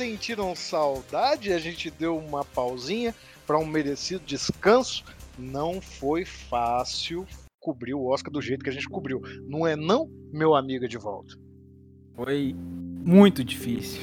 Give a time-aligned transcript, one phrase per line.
[0.00, 1.52] Sentiram saudade?
[1.52, 3.14] A gente deu uma pausinha
[3.46, 5.04] para um merecido descanso.
[5.38, 7.26] Não foi fácil
[7.58, 9.20] cobrir o Oscar do jeito que a gente cobriu.
[9.46, 11.34] Não é não, meu amigo de volta?
[12.16, 12.54] Foi
[13.04, 14.00] muito difícil.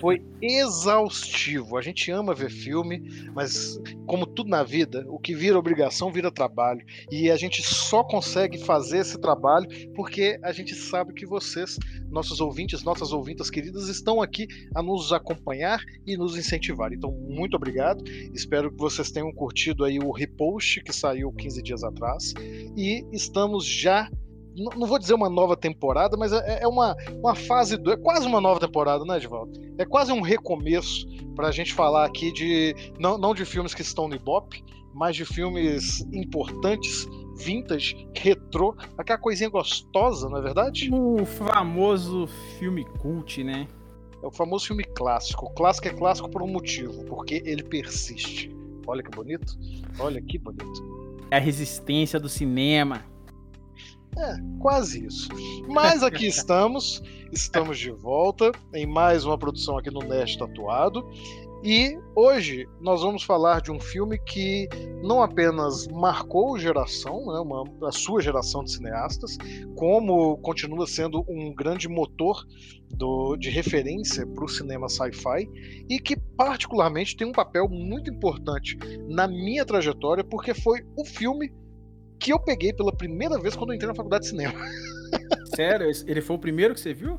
[0.00, 1.76] Foi exaustivo.
[1.76, 3.02] A gente ama ver filme,
[3.34, 6.84] mas como tudo na vida, o que vira obrigação vira trabalho.
[7.10, 11.78] E a gente só consegue fazer esse trabalho porque a gente sabe que vocês,
[12.10, 16.92] nossos ouvintes, nossas ouvintas queridas, estão aqui a nos acompanhar e nos incentivar.
[16.92, 18.04] Então, muito obrigado.
[18.34, 22.34] Espero que vocês tenham curtido aí o repost que saiu 15 dias atrás.
[22.76, 24.08] E estamos já
[24.56, 28.26] não, vou dizer uma nova temporada, mas é, é uma, uma fase, do, é quase
[28.26, 29.52] uma nova temporada, né, Edvaldo?
[29.78, 33.82] É quase um recomeço para a gente falar aqui de, não, não de filmes que
[33.82, 40.88] estão no Ibope, mas de filmes importantes, vintage, retrô, aquela coisinha gostosa, não é verdade?
[40.92, 43.66] O famoso filme cult, né?
[44.22, 45.46] É o famoso filme clássico.
[45.46, 48.54] O clássico é clássico por um motivo, porque ele persiste.
[48.86, 49.58] Olha que bonito.
[49.98, 50.94] Olha que bonito.
[51.30, 53.04] É a resistência do cinema.
[54.16, 55.28] É, quase isso.
[55.68, 57.02] Mas aqui estamos,
[57.32, 61.06] estamos de volta em mais uma produção aqui no Nerd Tatuado.
[61.66, 64.68] E hoje nós vamos falar de um filme que
[65.02, 69.38] não apenas marcou geração, né, uma, a sua geração de cineastas,
[69.74, 72.44] como continua sendo um grande motor
[72.90, 75.48] do, de referência para o cinema sci-fi
[75.88, 78.76] e que particularmente tem um papel muito importante
[79.08, 81.50] na minha trajetória, porque foi o filme
[82.18, 84.54] que eu peguei pela primeira vez quando eu entrei na faculdade de cinema.
[85.54, 85.90] Sério?
[86.06, 87.18] Ele foi o primeiro que você viu?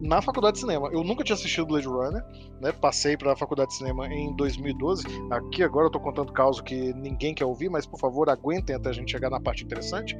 [0.00, 0.90] Na faculdade de cinema.
[0.92, 2.22] Eu nunca tinha assistido Blade Runner,
[2.60, 2.70] né?
[2.72, 5.04] Passei para a faculdade de cinema em 2012.
[5.30, 8.90] Aqui agora eu tô contando caso que ninguém quer ouvir, mas por favor aguentem até
[8.90, 10.14] a gente chegar na parte interessante.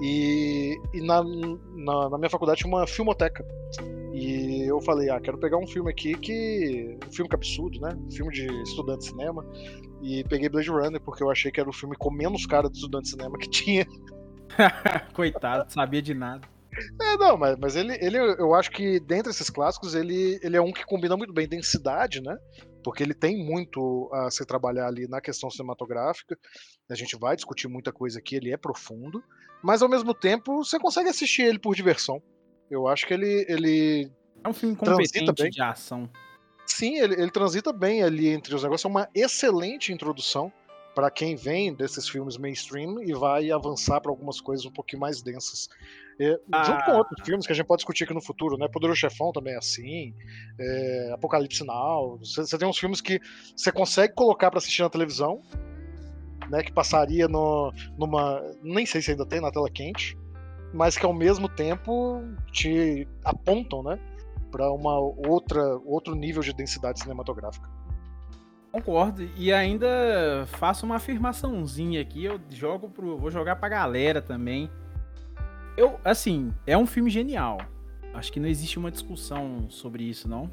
[0.00, 3.44] E, e na, na, na minha faculdade tinha uma filmoteca.
[4.12, 6.98] E eu falei, ah, quero pegar um filme aqui que.
[7.06, 7.94] Um filme que é absurdo, né?
[7.94, 9.46] Um filme de estudante de cinema.
[10.02, 12.76] E peguei Blade Runner porque eu achei que era o filme com menos cara de
[12.76, 13.86] estudante de cinema que tinha.
[15.14, 16.48] Coitado, sabia de nada.
[17.00, 20.60] É, não, mas, mas ele, ele, eu acho que dentre esses clássicos, ele, ele é
[20.60, 22.36] um que combina muito bem densidade, né?
[22.84, 26.38] Porque ele tem muito a se trabalhar ali na questão cinematográfica.
[26.88, 29.22] A gente vai discutir muita coisa aqui, ele é profundo,
[29.62, 32.22] mas ao mesmo tempo você consegue assistir ele por diversão.
[32.70, 33.46] Eu acho que ele.
[33.48, 34.10] ele
[34.44, 36.08] é um filme competente de ação.
[36.66, 38.84] Sim, ele, ele transita bem ali entre os negócios.
[38.84, 40.52] É uma excelente introdução
[40.94, 45.22] para quem vem desses filmes mainstream e vai avançar para algumas coisas um pouquinho mais
[45.22, 45.68] densas.
[46.20, 46.64] É, ah.
[46.64, 48.66] Junto com outros filmes que a gente pode discutir aqui no futuro, né?
[48.68, 50.12] Poderoso Chefão também é assim,
[50.58, 52.18] é, Apocalipse Now.
[52.18, 53.20] Você tem uns filmes que
[53.56, 55.40] você consegue colocar para assistir na televisão,
[56.50, 56.62] né?
[56.62, 58.42] Que passaria no, numa.
[58.62, 60.18] Nem sei se ainda tem na tela quente,
[60.72, 63.98] mas que ao mesmo tempo te apontam, né?
[64.50, 67.68] Para uma outra outro nível de densidade cinematográfica.
[68.70, 69.28] Concordo.
[69.36, 72.24] E ainda faço uma afirmaçãozinha aqui.
[72.24, 73.16] Eu jogo pro.
[73.16, 74.70] Vou jogar pra galera também.
[75.76, 77.58] Eu, assim, é um filme genial.
[78.12, 80.50] Acho que não existe uma discussão sobre isso, não.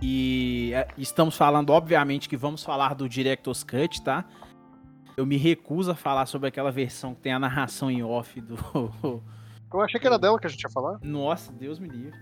[0.00, 4.24] E é, estamos falando, obviamente, que vamos falar do Director's Cut, tá?
[5.18, 8.54] Eu me recuso a falar sobre aquela versão que tem a narração em off do.
[9.74, 11.00] Eu achei que era dela que a gente ia falar.
[11.02, 12.16] Nossa, Deus me livre.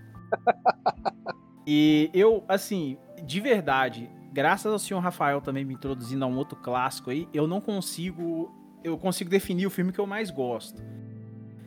[1.65, 6.57] e eu, assim, de verdade, graças ao senhor Rafael também me introduzindo a um outro
[6.57, 8.51] clássico aí, eu não consigo.
[8.83, 10.81] Eu consigo definir o filme que eu mais gosto.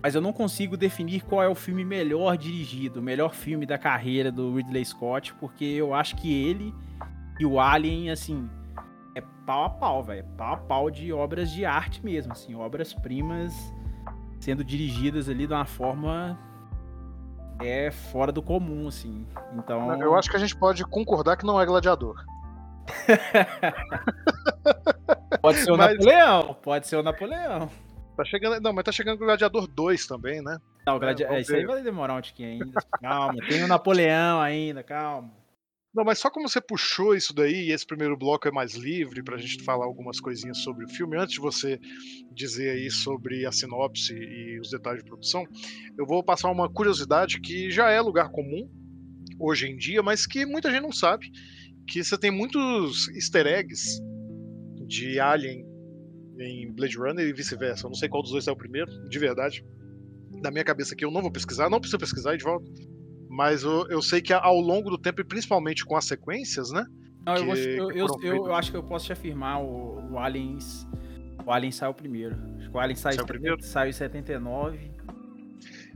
[0.02, 3.78] Mas eu não consigo definir qual é o filme melhor dirigido, o melhor filme da
[3.78, 6.74] carreira do Ridley Scott, porque eu acho que ele
[7.38, 8.50] e o Alien, assim,
[9.14, 10.20] é pau a pau, velho.
[10.20, 13.54] É pau a pau de obras de arte mesmo, assim, obras-primas
[14.38, 16.38] sendo dirigidas ali de uma forma
[17.62, 19.26] é fora do comum, assim.
[19.54, 20.00] Então.
[20.00, 22.24] Eu acho que a gente pode concordar que não é gladiador.
[25.42, 25.92] pode ser o mas...
[25.92, 27.70] Napoleão, pode ser o Napoleão.
[28.16, 30.58] Tá chegando, não, mas tá chegando o Gladiador 2 também, né?
[30.86, 31.24] Não, gladi...
[31.24, 32.80] é, isso aí vai demorar um tiquinho ainda.
[33.00, 35.30] Calma, tem o Napoleão ainda, calma.
[35.92, 39.24] Não, mas só como você puxou isso daí, e esse primeiro bloco é mais livre
[39.24, 41.80] pra gente falar algumas coisinhas sobre o filme, antes de você
[42.32, 45.44] dizer aí sobre a sinopse e os detalhes de produção,
[45.98, 48.70] eu vou passar uma curiosidade que já é lugar comum
[49.40, 51.28] hoje em dia, mas que muita gente não sabe,
[51.88, 54.00] que você tem muitos easter eggs
[54.86, 55.66] de Alien
[56.38, 57.86] em Blade Runner e vice-versa.
[57.86, 59.64] Eu não sei qual dos dois é o primeiro, de verdade.
[60.40, 62.70] Na minha cabeça aqui eu não vou pesquisar, não preciso pesquisar de volta.
[63.30, 66.84] Mas eu, eu sei que ao longo do tempo, e principalmente com as sequências, né?
[67.24, 70.84] Não, eu, eu, eu, eu, acho que eu posso te afirmar, o, o Aliens.
[71.46, 72.36] O Alien saiu primeiro.
[72.58, 73.62] Acho que o Alien saiu, saiu, primeiro?
[73.62, 74.90] saiu em 79.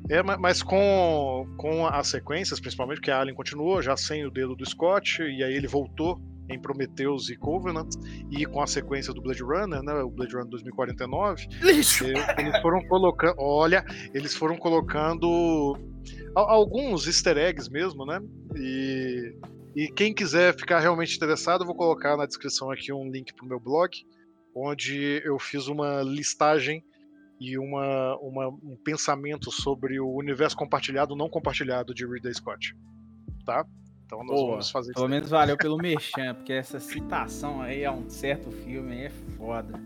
[0.09, 4.55] É, mas com, com as sequências, principalmente, porque a Alien continuou já sem o dedo
[4.55, 7.95] do Scott, e aí ele voltou em Prometheus e Covenant,
[8.31, 12.05] e com a sequência do Blade Runner, né, o Blade Runner 2049, Lixo.
[12.05, 15.77] eles foram colocando, olha, eles foram colocando
[16.35, 18.21] alguns easter eggs mesmo, né,
[18.57, 19.35] e,
[19.75, 23.47] e quem quiser ficar realmente interessado, eu vou colocar na descrição aqui um link pro
[23.47, 23.91] meu blog,
[24.55, 26.85] onde eu fiz uma listagem
[27.41, 32.77] e uma, uma, um pensamento sobre o universo compartilhado não compartilhado de Ridley Scott,
[33.45, 33.67] tá?
[34.15, 38.09] Então nós vamos fazer Pelo menos valeu pelo merchan, porque essa citação aí a um
[38.09, 39.81] certo filme é foda.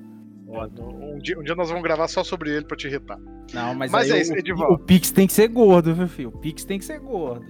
[0.47, 0.83] foda.
[0.83, 3.19] Um, dia, um dia nós vamos gravar só sobre ele pra te irritar.
[3.53, 4.75] Não, mas, mas é isso, Edivaldo.
[4.75, 6.29] O Pix tem que ser gordo, viu, filho?
[6.29, 7.47] O Pix tem que ser gordo.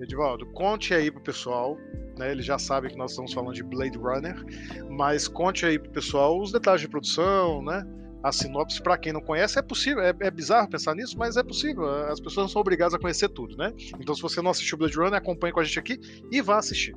[0.00, 1.76] Edivaldo, conte aí pro pessoal,
[2.16, 2.30] né?
[2.30, 4.36] Eles já sabem que nós estamos falando de Blade Runner,
[4.90, 7.84] mas conte aí pro pessoal os detalhes de produção, né?
[8.22, 11.42] A sinopse, para quem não conhece, é possível, é, é, bizarro pensar nisso, mas é
[11.42, 11.88] possível.
[12.06, 13.72] As pessoas não são obrigadas a conhecer tudo, né?
[14.00, 16.00] Então, se você não assistiu Blade Runner, acompanhe com a gente aqui
[16.30, 16.96] e vá assistir.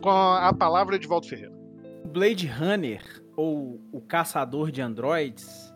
[0.00, 1.52] Com a palavra de Valdo Ferreira.
[2.06, 3.02] Blade Runner,
[3.36, 5.72] ou O Caçador de Androids,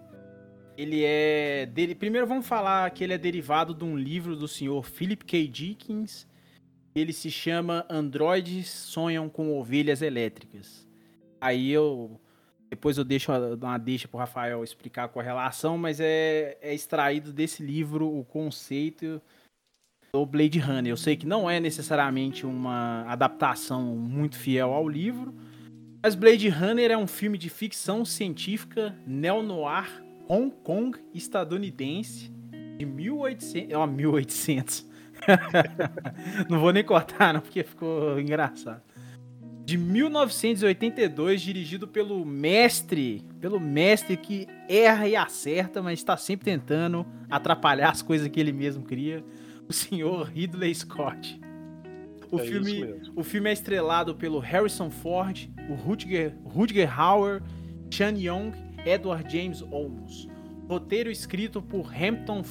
[0.76, 1.66] ele é.
[1.66, 1.94] Dele...
[1.94, 5.46] Primeiro vamos falar que ele é derivado de um livro do senhor Philip K.
[5.48, 6.26] Dickens.
[6.94, 10.86] Ele se chama Androides Sonham com Ovelhas Elétricas.
[11.40, 12.20] Aí eu
[12.70, 17.32] depois eu deixo uma deixa para o Rafael explicar a correlação, mas é, é extraído
[17.32, 19.20] desse livro o conceito
[20.12, 20.90] do Blade Runner.
[20.90, 25.34] Eu sei que não é necessariamente uma adaptação muito fiel ao livro,
[26.02, 32.32] mas Blade Runner é um filme de ficção científica neo-noir Hong Kong estadunidense
[32.78, 34.86] de 1800, ó, 1800.
[36.50, 38.82] não vou nem cortar não, porque ficou engraçado
[39.64, 47.06] de 1982, dirigido pelo mestre, pelo mestre que erra e acerta, mas está sempre tentando
[47.30, 49.24] atrapalhar as coisas que ele mesmo cria,
[49.66, 51.40] o senhor Ridley Scott.
[52.30, 57.42] O, é filme, o filme é estrelado pelo Harrison Ford, o Rutger, Rutger Hauer,
[57.90, 58.52] Chan Young,
[58.84, 60.28] Edward James Olmos.
[60.68, 62.42] Roteiro escrito por Hampton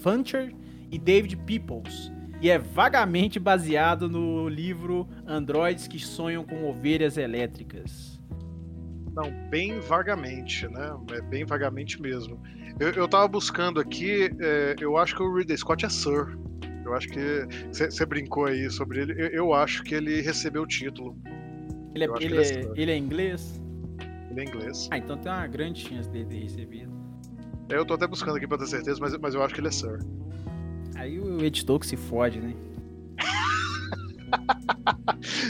[0.00, 0.52] Fancher
[0.90, 2.10] e David Peoples
[2.40, 8.20] e é vagamente baseado no livro Androides que Sonham com Ovelhas Elétricas.
[9.14, 10.96] Não, bem vagamente, né?
[11.12, 12.40] É bem vagamente mesmo.
[12.78, 16.38] Eu, eu tava buscando aqui, é, eu acho que o Ridley Scott é Sir.
[16.84, 17.20] Eu acho que.
[17.72, 19.12] Você brincou aí sobre ele.
[19.20, 21.20] Eu, eu, acho que ele recebeu o título.
[21.94, 23.60] Ele é, ele, ele, é, é ele é inglês?
[24.30, 24.88] Ele é inglês.
[24.92, 26.92] Ah, então tem uma grande chance dele ter recebido.
[27.68, 29.72] Eu tô até buscando aqui pra ter certeza, mas, mas eu acho que ele é
[29.72, 29.98] Sir.
[30.98, 32.54] Aí o editor que se fode, né?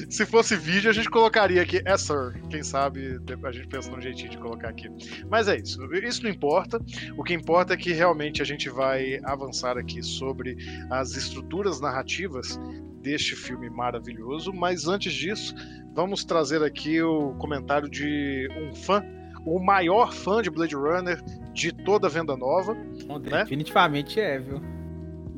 [0.09, 2.40] Se fosse vídeo, a gente colocaria aqui, é sir.
[2.49, 4.88] Quem sabe a gente pensa num jeitinho de colocar aqui.
[5.28, 5.83] Mas é isso.
[5.95, 6.81] Isso não importa.
[7.17, 10.57] O que importa é que realmente a gente vai avançar aqui sobre
[10.90, 12.59] as estruturas narrativas
[13.02, 14.52] deste filme maravilhoso.
[14.52, 15.55] Mas antes disso,
[15.95, 19.02] vamos trazer aqui o comentário de um fã
[19.45, 22.75] o maior fã de Blade Runner de toda a venda nova.
[23.07, 23.45] Bom, né?
[23.45, 24.61] Definitivamente é, viu?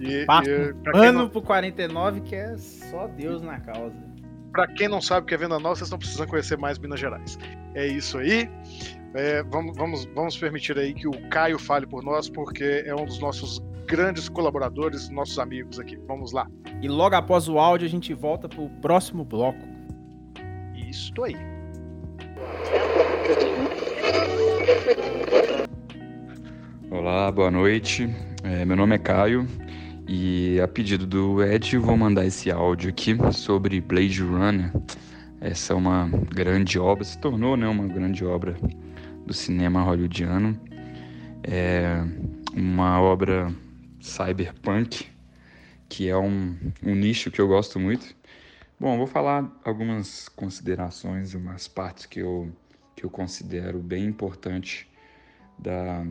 [0.00, 1.28] E, Passa e, ano não...
[1.28, 3.94] pro 49 que é só Deus na causa.
[4.50, 6.98] Pra quem não sabe o que é venda nova, vocês estão precisando conhecer mais Minas
[6.98, 7.38] Gerais.
[7.74, 8.50] É isso aí.
[9.14, 13.04] É, vamos, vamos, vamos permitir aí que o Caio fale por nós, porque é um
[13.04, 15.96] dos nossos grandes colaboradores, nossos amigos aqui.
[16.08, 16.48] Vamos lá.
[16.80, 19.60] E logo após o áudio, a gente volta pro próximo bloco.
[20.74, 21.36] Isso aí.
[26.90, 28.08] Olá, boa noite.
[28.42, 29.46] É, meu nome é Caio
[30.12, 34.72] e a pedido do Ed, vou mandar esse áudio aqui sobre Blade Runner.
[35.40, 38.56] Essa é uma grande obra, se tornou né, uma grande obra
[39.24, 40.60] do cinema hollywoodiano.
[41.44, 42.02] É
[42.52, 43.54] uma obra
[44.00, 45.06] cyberpunk,
[45.88, 48.12] que é um, um nicho que eu gosto muito.
[48.80, 52.50] Bom, vou falar algumas considerações, umas partes que eu,
[52.96, 54.88] que eu considero bem importante
[55.56, 56.04] da,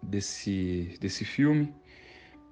[0.00, 1.74] desse, desse filme.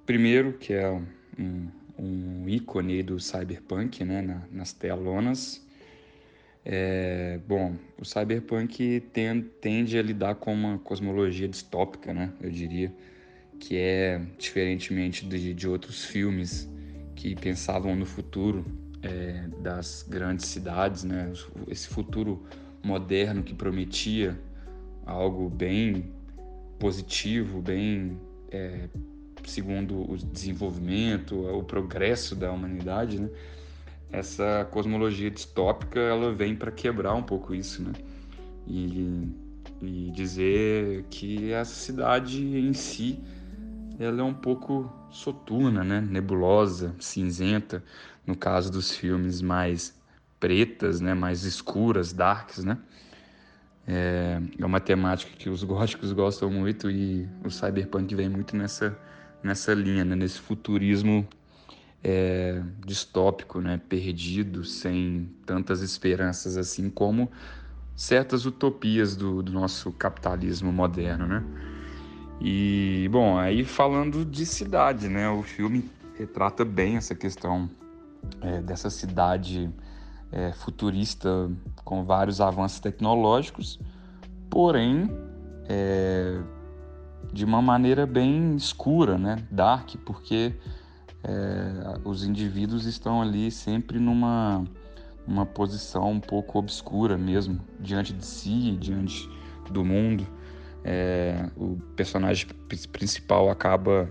[0.07, 5.67] Primeiro, que é um, um ícone do cyberpunk né, na, nas telonas.
[6.65, 12.93] É, bom, o cyberpunk tem, tende a lidar com uma cosmologia distópica, né, eu diria,
[13.59, 16.69] que é, diferentemente de, de outros filmes
[17.17, 18.65] que pensavam no futuro
[19.03, 21.33] é, das grandes cidades, né,
[21.69, 22.45] esse futuro
[22.83, 24.39] moderno que prometia
[25.05, 26.13] algo bem
[26.79, 28.21] positivo, bem
[28.51, 28.89] é,
[29.47, 33.31] segundo o desenvolvimento, o progresso da humanidade, né?
[34.11, 37.93] Essa cosmologia distópica ela vem para quebrar um pouco isso, né?
[38.67, 39.29] E,
[39.83, 43.19] e dizer que a cidade em si
[43.99, 46.00] ela é um pouco soturna, né?
[46.00, 47.83] Nebulosa, cinzenta,
[48.26, 49.95] no caso dos filmes mais
[50.38, 51.15] pretas, né?
[51.15, 52.79] Mais escuras, darks, né?
[53.88, 58.99] É, é uma temática que os góticos gostam muito e o cyberpunk vem muito nessa,
[59.47, 60.15] nessa linha, né?
[60.15, 61.26] nesse futurismo
[62.05, 63.81] é, distópico, né?
[63.88, 67.31] perdido, sem tantas esperanças assim como
[67.95, 71.26] certas utopias do, do nosso capitalismo moderno.
[71.26, 71.45] Né?
[72.41, 75.29] E, bom, aí falando de cidade, né?
[75.31, 77.71] o filme retrata bem essa questão
[78.41, 79.71] é, dessa cidade
[80.33, 81.50] é, futurista
[81.85, 83.79] com vários avanços tecnológicos,
[84.50, 85.11] porém
[85.69, 86.41] é,
[87.33, 89.37] de uma maneira bem escura, né?
[89.50, 90.54] dark, porque
[91.25, 94.64] é, os indivíduos estão ali sempre numa
[95.26, 99.28] uma posição um pouco obscura mesmo, diante de si, diante
[99.71, 100.26] do mundo.
[100.85, 102.47] É, o personagem
[102.92, 104.09] principal acaba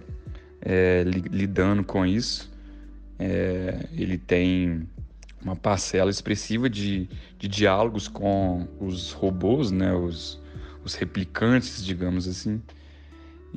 [0.61, 2.51] é, lidando com isso.
[3.17, 4.85] É, ele tem
[5.41, 7.07] uma parcela expressiva de,
[7.39, 10.41] de diálogos com os robôs, né, os,
[10.83, 12.61] os replicantes, digamos assim.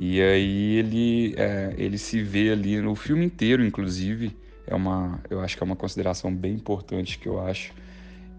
[0.01, 4.33] E aí ele, é, ele se vê ali no filme inteiro, inclusive,
[4.65, 7.73] é uma, eu acho que é uma consideração bem importante que eu acho,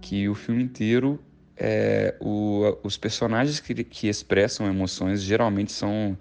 [0.00, 1.22] que o filme inteiro,
[1.58, 6.16] é, o, os personagens que, que expressam emoções geralmente são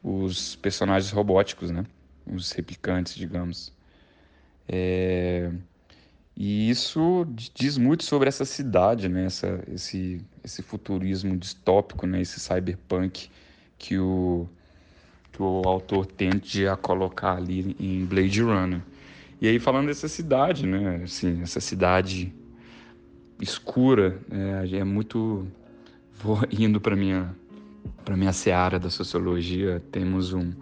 [0.00, 1.84] os personagens robóticos, né?
[2.24, 3.72] Os replicantes, digamos.
[4.68, 5.50] É,
[6.36, 9.24] e isso diz muito sobre essa cidade, né?
[9.24, 12.20] Essa, esse, esse futurismo distópico, né?
[12.20, 13.28] esse cyberpunk
[13.76, 14.48] que o,
[15.34, 18.80] que o autor tende a colocar ali em Blade Runner.
[19.40, 21.00] E aí falando dessa cidade, né?
[21.02, 22.32] Assim, essa cidade
[23.40, 25.44] escura, é, é muito
[26.22, 27.34] vou indo para minha
[28.04, 30.52] para minha seara da sociologia, temos um,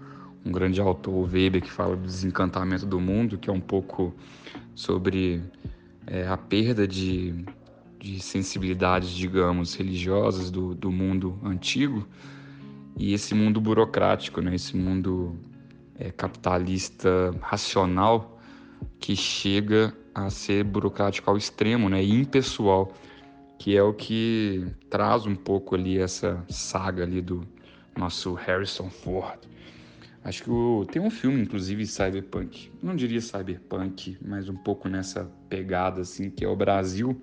[0.45, 4.14] um grande autor, Weber, que fala do desencantamento do mundo, que é um pouco
[4.75, 5.43] sobre
[6.07, 7.45] é, a perda de,
[8.00, 12.07] de sensibilidades, digamos, religiosas do, do mundo antigo
[12.96, 14.54] e esse mundo burocrático, né?
[14.54, 15.37] esse mundo
[15.99, 18.40] é, capitalista racional
[18.99, 22.02] que chega a ser burocrático ao extremo né?
[22.02, 22.92] e impessoal,
[23.58, 27.46] que é o que traz um pouco ali essa saga ali do
[27.96, 29.38] nosso Harrison Ford.
[30.25, 32.70] Acho que o, tem um filme, inclusive, cyberpunk.
[32.80, 37.20] Não diria cyberpunk, mas um pouco nessa pegada, assim, que é o Brasil.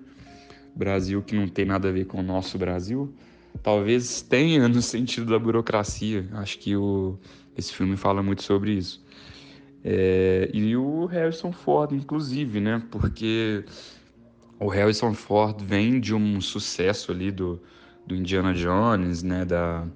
[0.74, 3.12] Brasil que não tem nada a ver com o nosso Brasil.
[3.62, 6.28] Talvez tenha no sentido da burocracia.
[6.34, 7.18] Acho que o,
[7.56, 9.04] esse filme fala muito sobre isso.
[9.82, 12.82] É, e o Harrison Ford, inclusive, né?
[12.90, 13.64] Porque
[14.58, 17.60] o Harrison Ford vem de um sucesso ali do,
[18.06, 19.44] do Indiana Jones, né?
[19.44, 19.86] Da,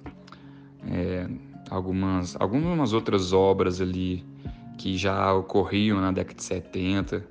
[0.87, 1.27] é,
[1.69, 4.25] algumas, algumas outras obras ali
[4.77, 7.25] que já ocorriam na década de 70,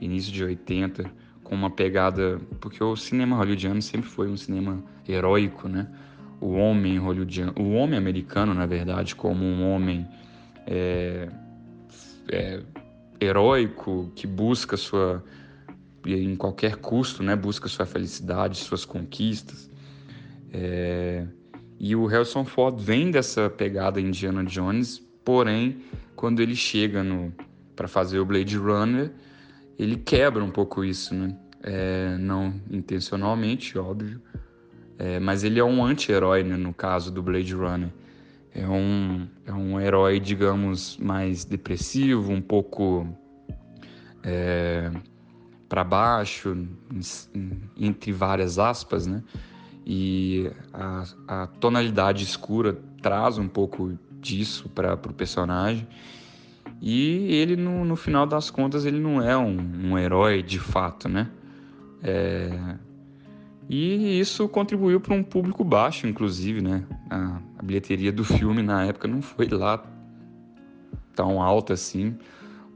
[0.00, 1.10] início de 80,
[1.46, 2.40] com uma pegada.
[2.60, 5.88] Porque o cinema hollywoodiano sempre foi um cinema heróico, né?
[6.40, 10.06] O homem hollywoodiano, o homem americano, na verdade, como um homem
[10.66, 11.28] é,
[12.28, 12.60] é,
[13.20, 15.24] heróico que busca sua.
[16.04, 17.34] em qualquer custo, né?
[17.36, 19.70] Busca sua felicidade, suas conquistas.
[20.52, 21.26] É,
[21.78, 25.82] e o Harrison Ford vem dessa pegada Indiana Jones, porém,
[26.14, 27.32] quando ele chega no
[27.76, 29.12] para fazer o Blade Runner,
[29.78, 31.36] ele quebra um pouco isso, né?
[31.62, 34.20] É, não intencionalmente, óbvio,
[34.98, 37.90] é, mas ele é um anti-herói né, no caso do Blade Runner.
[38.54, 43.06] É um, é um herói, digamos, mais depressivo, um pouco
[44.22, 44.90] é,
[45.68, 46.56] para baixo,
[47.76, 49.22] entre várias aspas, né?
[49.86, 55.86] e a, a tonalidade escura traz um pouco disso para o personagem
[56.80, 59.56] E ele, no, no final das contas, ele não é um,
[59.90, 61.30] um herói de fato, né?
[62.02, 62.76] É...
[63.68, 66.84] E isso contribuiu para um público baixo, inclusive, né?
[67.10, 69.84] A, a, bilheteria do filme na época não foi lá
[71.14, 72.16] tão alta assim.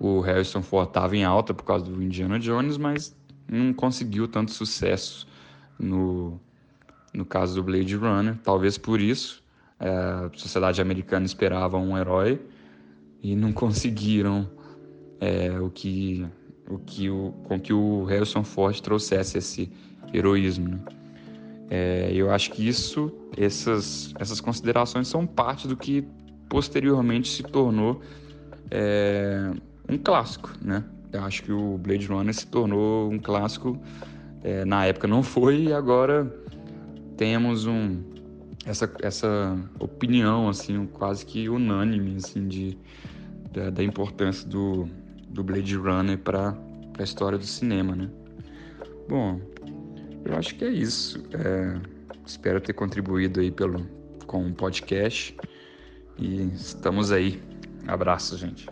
[0.00, 3.16] O Harrison Ford estava em alta por causa do Indiana Jones, mas
[3.47, 5.28] não conseguiu tanto sucesso
[5.78, 6.40] no,
[7.12, 8.37] no caso do Blade Runner.
[8.42, 9.40] Talvez por isso
[9.78, 12.40] é, a sociedade americana esperava um herói
[13.22, 14.48] e não conseguiram
[15.20, 16.26] é, o que
[16.68, 19.70] o que o, com que o Harrison Ford trouxesse esse
[20.14, 20.68] heroísmo.
[20.68, 20.80] Né?
[21.68, 26.04] É, eu acho que isso, essas, essas considerações são parte do que
[26.48, 28.00] posteriormente se tornou
[28.70, 29.50] é,
[29.88, 30.84] um clássico, né?
[31.12, 33.76] Eu acho que o Blade Runner se tornou um clássico.
[34.42, 36.24] É, na época não foi e agora
[37.16, 38.00] temos um
[38.64, 42.79] essa, essa opinião assim quase que unânime assim de
[43.52, 44.88] da, da importância do,
[45.29, 46.57] do Blade Runner para
[46.99, 48.11] a história do cinema, né?
[49.09, 49.40] Bom,
[50.25, 51.23] eu acho que é isso.
[51.33, 51.81] É,
[52.25, 53.85] espero ter contribuído aí pelo,
[54.26, 55.37] com o podcast
[56.19, 57.43] e estamos aí.
[57.88, 58.69] Abraço, gente.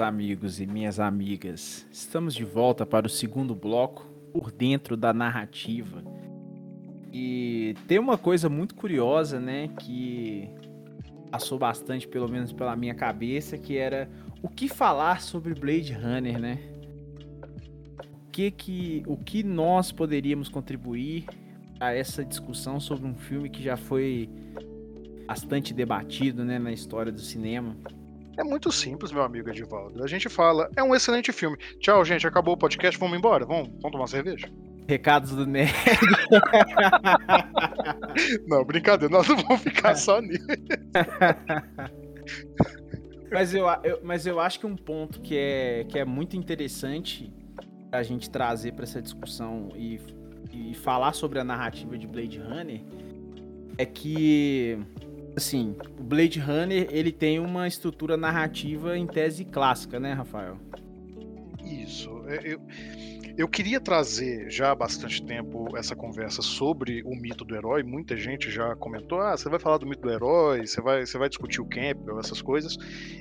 [0.00, 1.86] Amigos e minhas amigas.
[1.92, 6.02] Estamos de volta para o segundo bloco, por dentro da narrativa.
[7.12, 10.48] E tem uma coisa muito curiosa, né, que
[11.30, 14.08] passou bastante, pelo menos pela minha cabeça, que era
[14.42, 16.58] o que falar sobre Blade Runner, né?
[18.26, 21.26] O que que, o que nós poderíamos contribuir
[21.78, 24.28] a essa discussão sobre um filme que já foi
[25.26, 27.76] bastante debatido, né, na história do cinema?
[28.40, 30.02] É muito simples, meu amigo Edivaldo.
[30.02, 31.58] A gente fala, é um excelente filme.
[31.78, 33.44] Tchau, gente, acabou o podcast, vamos embora?
[33.44, 34.50] Vamos, vamos tomar uma cerveja?
[34.88, 35.70] Recados do Nerd.
[38.48, 40.46] não, brincadeira, nós não vamos ficar só nisso.
[43.30, 47.30] mas, eu, eu, mas eu acho que um ponto que é, que é muito interessante
[47.92, 50.00] a gente trazer para essa discussão e,
[50.50, 52.80] e falar sobre a narrativa de Blade Runner
[53.76, 54.78] é que
[55.36, 60.56] assim, o Blade Runner, ele tem uma estrutura narrativa em tese clássica, né, Rafael?
[61.64, 62.10] Isso.
[62.26, 62.60] É, eu,
[63.40, 67.82] eu queria trazer já há bastante tempo essa conversa sobre o mito do herói.
[67.82, 71.16] Muita gente já comentou: ah, você vai falar do mito do herói, você vai, você
[71.16, 72.76] vai discutir o Campbell, essas coisas.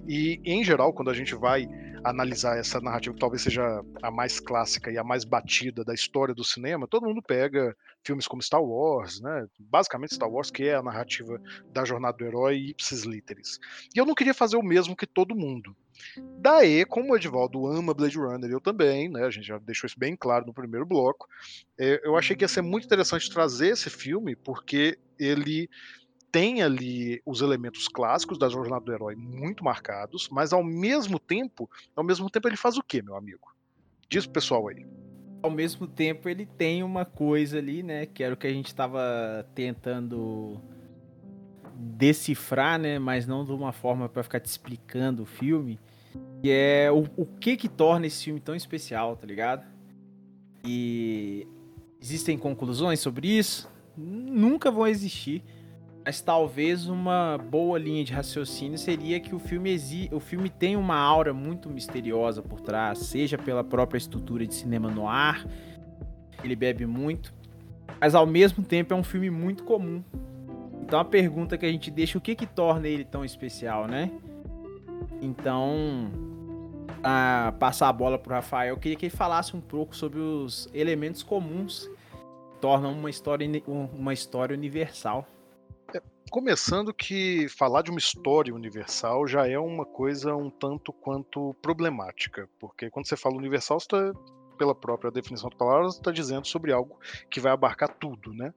[0.05, 1.69] E, em geral, quando a gente vai
[2.03, 6.36] analisar essa narrativa, que talvez seja a mais clássica e a mais batida da história
[6.36, 9.47] do cinema, todo mundo pega filmes como Star Wars, né?
[9.58, 13.58] Basicamente Star Wars, que é a narrativa da jornada do herói ipsis literis.
[13.95, 15.73] E eu não queria fazer o mesmo que todo mundo.
[16.38, 19.23] Daí, como o Edivaldo ama Blade Runner, eu também, né?
[19.23, 21.27] A gente já deixou isso bem claro no primeiro bloco.
[21.77, 25.69] É, eu achei que ia ser muito interessante trazer esse filme, porque ele
[26.31, 31.69] tem ali os elementos clássicos da jornada do herói muito marcados, mas ao mesmo tempo,
[31.95, 33.53] ao mesmo tempo ele faz o quê, meu amigo?
[34.07, 34.85] Diz pro pessoal aí.
[35.41, 38.67] Ao mesmo tempo ele tem uma coisa ali, né, que era o que a gente
[38.67, 40.62] estava tentando
[41.75, 45.79] decifrar, né, mas não de uma forma para ficar te explicando o filme,
[46.41, 49.65] que é o, o que que torna esse filme tão especial, tá ligado?
[50.65, 51.47] E
[52.02, 53.69] existem conclusões sobre isso?
[53.97, 55.43] Nunca vão existir
[56.10, 60.75] mas talvez uma boa linha de raciocínio seria que o filme, exi o filme tem
[60.75, 65.45] uma aura muito misteriosa por trás, seja pela própria estrutura de cinema no ar,
[66.43, 67.32] ele bebe muito,
[68.02, 70.04] mas ao mesmo tempo é um filme muito comum.
[70.82, 74.10] Então a pergunta que a gente deixa, o que que torna ele tão especial, né?
[75.21, 76.10] Então,
[77.03, 80.69] a passar a bola pro Rafael, eu queria que ele falasse um pouco sobre os
[80.73, 81.89] elementos comuns
[82.53, 85.27] que tornam uma história, uma história universal.
[86.29, 92.47] Começando que falar de uma história universal já é uma coisa um tanto quanto problemática,
[92.59, 94.19] porque quando você fala universal, você está
[94.59, 96.99] pela própria definição da palavra, está dizendo sobre algo
[97.31, 98.53] que vai abarcar tudo, né?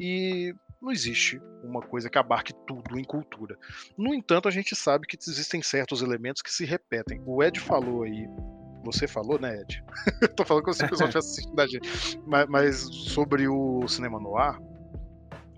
[0.00, 0.52] E
[0.82, 3.56] não existe uma coisa que abarque tudo em cultura.
[3.96, 7.22] No entanto, a gente sabe que existem certos elementos que se repetem.
[7.24, 8.26] O Ed falou aí
[8.84, 9.84] você falou, né, Ed?
[10.36, 12.20] Tô falando como se o pessoal tivesse assistindo a gente.
[12.26, 14.58] Mas, mas, sobre o cinema noir.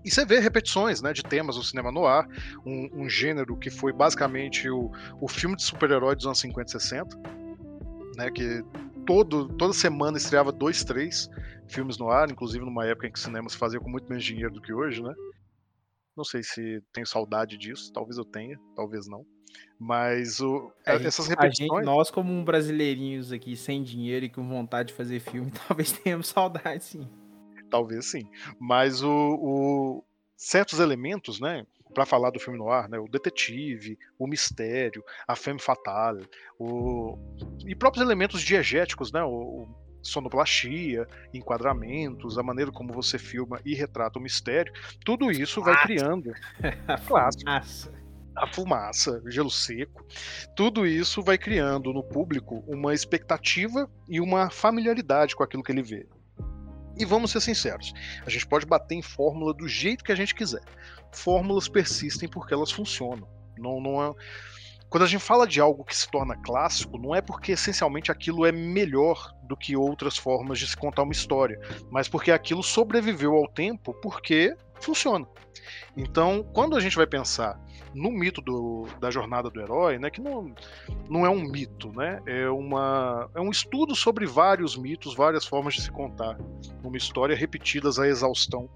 [0.03, 2.27] E você vê repetições né, de temas do cinema noir,
[2.63, 6.71] um, um gênero que foi basicamente o, o filme de super-herói dos anos 50 e
[6.71, 7.17] 60,
[8.15, 8.63] né, que
[9.05, 11.29] todo, toda semana estreava dois, três
[11.67, 14.23] filmes no ar, inclusive numa época em que o cinema se fazia com muito menos
[14.23, 15.13] dinheiro do que hoje, né?
[16.15, 19.25] Não sei se tenho saudade disso, talvez eu tenha, talvez não.
[19.79, 21.79] Mas o, é, essas repetições.
[21.79, 25.91] Gente, nós, como um brasileirinhos aqui, sem dinheiro e com vontade de fazer filme, talvez
[25.91, 27.07] tenhamos saudade, sim.
[27.69, 28.29] Talvez sim.
[28.59, 30.03] Mas o, o
[30.37, 31.65] certos elementos, né?
[31.95, 32.99] Para falar do filme no ar, né?
[32.99, 36.27] O detetive, o mistério, a femme fatale,
[36.59, 37.17] o
[37.65, 39.23] e próprios elementos diegéticos, né?
[39.23, 44.71] O, o sonoplastia, enquadramentos, a maneira como você filma e retrata o mistério,
[45.03, 46.31] tudo isso vai criando
[46.87, 47.91] a fumaça.
[48.35, 50.05] a fumaça, gelo seco,
[50.55, 55.81] tudo isso vai criando no público uma expectativa e uma familiaridade com aquilo que ele
[55.81, 56.05] vê.
[56.97, 57.93] E vamos ser sinceros,
[58.25, 60.61] a gente pode bater em fórmula do jeito que a gente quiser.
[61.11, 63.27] Fórmulas persistem porque elas funcionam.
[63.57, 64.13] Não, não é...
[64.89, 68.45] Quando a gente fala de algo que se torna clássico, não é porque essencialmente aquilo
[68.45, 73.33] é melhor do que outras formas de se contar uma história, mas porque aquilo sobreviveu
[73.33, 75.27] ao tempo porque funciona.
[75.97, 77.59] Então, quando a gente vai pensar
[77.95, 80.53] no mito do, da jornada do herói, né, que não,
[81.09, 85.75] não é um mito, né, é, uma, é um estudo sobre vários mitos, várias formas
[85.75, 86.37] de se contar
[86.83, 88.69] uma história repetidas à exaustão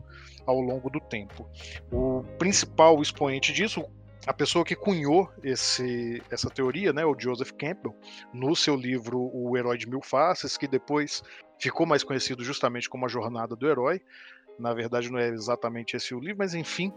[0.46, 1.48] ao longo do tempo.
[1.92, 3.84] O principal expoente disso,
[4.26, 7.94] a pessoa que cunhou esse, essa teoria, né, o Joseph Campbell,
[8.34, 11.22] no seu livro O Herói de Mil Faces, que depois
[11.60, 14.02] ficou mais conhecido justamente como A Jornada do Herói.
[14.58, 16.92] Na verdade, não é exatamente esse o livro, mas enfim,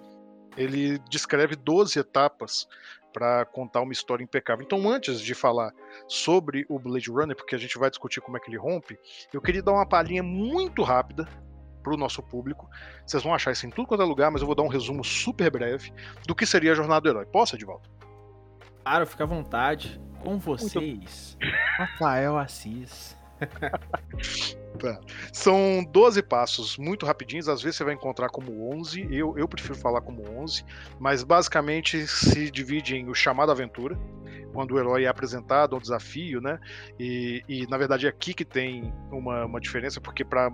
[0.57, 2.69] ele descreve 12 etapas
[3.12, 4.65] para contar uma história impecável.
[4.65, 5.73] Então, antes de falar
[6.09, 8.99] sobre o Blade Runner, porque a gente vai discutir como é que ele rompe,
[9.33, 11.29] eu queria dar uma palhinha muito rápida
[11.83, 12.69] para o nosso público.
[13.05, 15.05] Vocês vão achar isso em tudo quanto é lugar, mas eu vou dar um resumo
[15.05, 15.93] super breve
[16.27, 17.27] do que seria a jornada do herói.
[17.27, 17.88] Posso, Edvaldo?
[18.83, 20.01] Claro, fica à vontade.
[20.21, 21.57] Com vocês, Muito...
[21.77, 23.17] Rafael Assis.
[24.78, 25.00] Tá.
[25.33, 29.74] São 12 passos muito rapidinhos, às vezes você vai encontrar como 11, eu, eu prefiro
[29.74, 30.64] falar como 11,
[30.98, 33.98] mas basicamente se divide em o chamado aventura,
[34.52, 36.59] quando o herói é apresentado ao desafio, né?
[36.98, 40.50] E, e na verdade é aqui que tem uma, uma diferença, porque para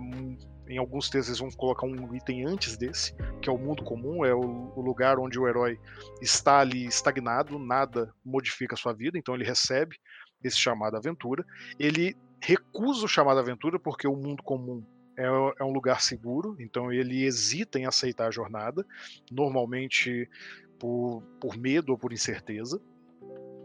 [0.69, 4.23] em alguns textos eles vão colocar um item antes desse, que é o mundo comum,
[4.23, 5.79] é o, o lugar onde o herói
[6.21, 9.97] está ali estagnado, nada modifica a sua vida, então ele recebe
[10.43, 11.43] esse chamado aventura.
[11.79, 14.83] Ele recusa o chamado aventura porque o mundo comum
[15.17, 18.85] é, é, um lugar seguro, então ele hesita em aceitar a jornada,
[19.29, 20.29] normalmente
[20.79, 22.81] por, por medo ou por incerteza.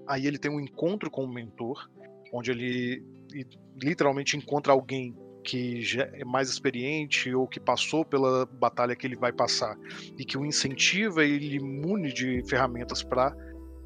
[0.07, 1.89] Aí ele tem um encontro com o mentor,
[2.33, 3.03] onde ele
[3.81, 9.15] literalmente encontra alguém que já é mais experiente ou que passou pela batalha que ele
[9.15, 9.79] vai passar
[10.19, 13.37] e que o incentiva e lhe mune de ferramentas para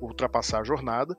[0.01, 1.17] ultrapassar a jornada.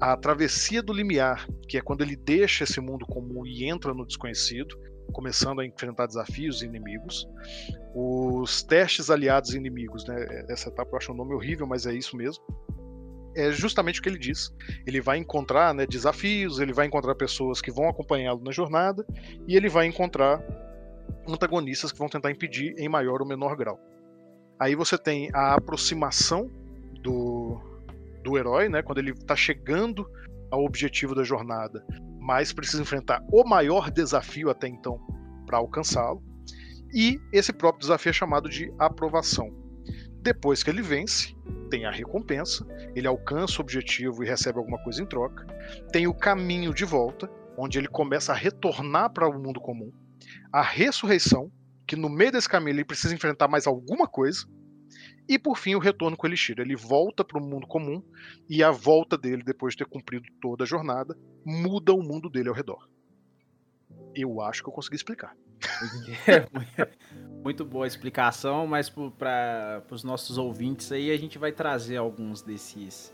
[0.00, 4.06] A travessia do limiar, que é quando ele deixa esse mundo comum e entra no
[4.06, 4.76] desconhecido,
[5.12, 7.26] começando a enfrentar desafios e inimigos.
[7.94, 10.44] Os testes aliados e inimigos, né?
[10.48, 12.44] Essa etapa eu acho um nome horrível, mas é isso mesmo
[13.38, 14.52] é justamente o que ele diz.
[14.84, 19.06] Ele vai encontrar né, desafios, ele vai encontrar pessoas que vão acompanhá-lo na jornada
[19.46, 20.42] e ele vai encontrar
[21.26, 23.78] antagonistas que vão tentar impedir em maior ou menor grau.
[24.58, 26.50] Aí você tem a aproximação
[27.00, 27.60] do,
[28.28, 30.06] do herói, né, quando ele está chegando
[30.50, 31.84] ao objetivo da jornada,
[32.20, 34.98] mas precisa enfrentar o maior desafio até então
[35.46, 36.22] para alcançá-lo.
[36.92, 39.48] E esse próprio desafio é chamado de aprovação.
[40.20, 41.34] Depois que ele vence,
[41.70, 45.46] tem a recompensa, ele alcança o objetivo e recebe alguma coisa em troca.
[45.92, 49.90] Tem o caminho de volta, onde ele começa a retornar para o mundo comum.
[50.52, 51.50] A ressurreição,
[51.86, 54.46] que no meio desse caminho ele precisa enfrentar mais alguma coisa.
[55.28, 56.58] E por fim, o retorno com o Elixir.
[56.58, 58.02] Ele volta para o mundo comum
[58.48, 62.48] e a volta dele, depois de ter cumprido toda a jornada, muda o mundo dele
[62.48, 62.88] ao redor.
[64.14, 65.36] Eu acho que eu consegui explicar.
[67.42, 72.42] muito boa a explicação, mas para os nossos ouvintes aí a gente vai trazer alguns
[72.42, 73.12] desses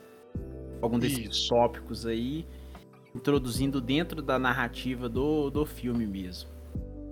[0.81, 1.49] alguns desses Isso.
[1.49, 2.47] tópicos aí.
[3.15, 6.54] introduzindo dentro da narrativa do, do filme mesmo.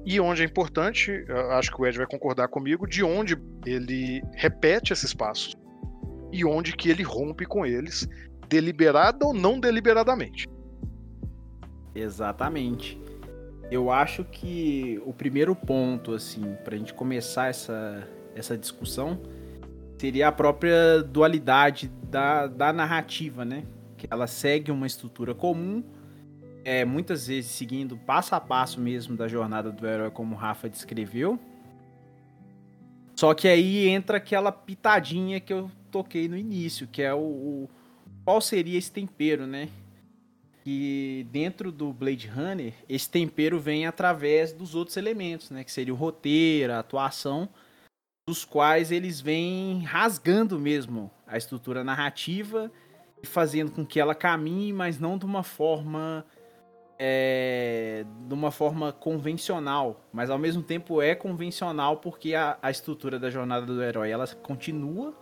[0.05, 4.93] E onde é importante, acho que o Ed vai concordar comigo, de onde ele repete
[4.93, 5.55] esses passos
[6.33, 8.09] e onde que ele rompe com eles,
[8.49, 10.49] deliberada ou não deliberadamente.
[11.95, 13.01] Exatamente.
[13.71, 19.21] Eu acho que o primeiro ponto, assim, para a gente começar essa, essa discussão,
[19.99, 23.65] seria a própria dualidade da, da narrativa, né?
[23.97, 25.85] Que ela segue uma estrutura comum,
[26.65, 30.69] é, muitas vezes seguindo passo a passo mesmo da jornada do herói, como o Rafa
[30.69, 31.39] descreveu.
[33.17, 37.71] Só que aí entra aquela pitadinha que eu toquei no início, que é o, o
[38.25, 39.69] qual seria esse tempero, né?
[40.65, 45.65] Que dentro do Blade Runner, esse tempero vem através dos outros elementos, né?
[45.65, 47.49] Que seria o roteiro, a atuação,
[48.27, 52.71] dos quais eles vêm rasgando mesmo a estrutura narrativa
[53.23, 56.25] e fazendo com que ela caminhe, mas não de uma forma
[57.05, 63.19] é, de uma forma convencional, mas ao mesmo tempo é convencional porque a, a estrutura
[63.19, 65.13] da jornada do herói ela continua,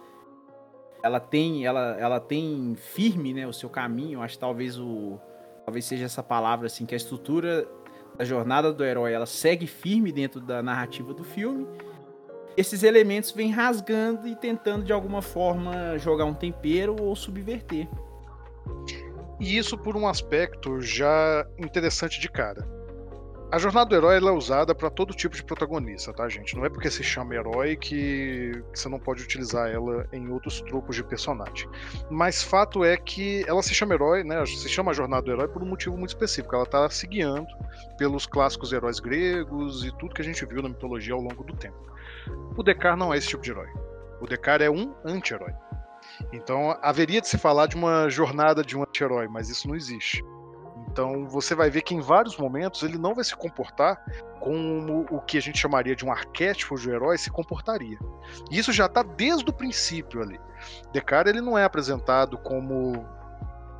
[1.02, 4.20] ela tem, ela, ela tem firme, né, o seu caminho.
[4.20, 5.18] Acho que talvez o,
[5.64, 7.66] talvez seja essa palavra assim que a estrutura
[8.14, 11.66] da jornada do herói ela segue firme dentro da narrativa do filme.
[12.58, 17.88] Esses elementos vêm rasgando e tentando de alguma forma jogar um tempero ou subverter.
[19.40, 22.68] E isso por um aspecto já interessante de cara.
[23.52, 26.54] A jornada do herói é usada para todo tipo de protagonista, tá, gente?
[26.54, 30.94] Não é porque se chama herói que você não pode utilizar ela em outros tropos
[30.94, 31.68] de personagem.
[32.08, 34.46] Mas fato é que ela se chama herói, né?
[34.46, 36.54] Se chama jornada do herói por um motivo muito específico.
[36.54, 37.48] Ela está se guiando
[37.98, 41.56] pelos clássicos heróis gregos e tudo que a gente viu na mitologia ao longo do
[41.56, 41.90] tempo.
[42.56, 43.68] O Dekar não é esse tipo de herói.
[44.20, 45.52] O Dekar é um anti-herói.
[46.32, 50.24] Então haveria de se falar de uma jornada de um anti-herói, mas isso não existe.
[50.90, 54.02] Então você vai ver que em vários momentos ele não vai se comportar
[54.40, 57.98] como o que a gente chamaria de um arquétipo de herói se comportaria.
[58.50, 60.40] E isso já está desde o princípio ali.
[60.92, 63.04] Decar ele não é apresentado como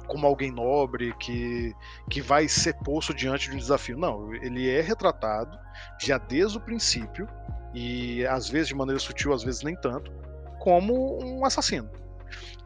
[0.07, 1.73] como alguém nobre que,
[2.11, 3.97] que vai ser posto diante de um desafio.
[3.97, 5.57] Não, ele é retratado
[6.01, 7.29] já desde o princípio
[7.73, 10.13] e às vezes de maneira sutil, às vezes nem tanto,
[10.59, 11.89] como um assassino.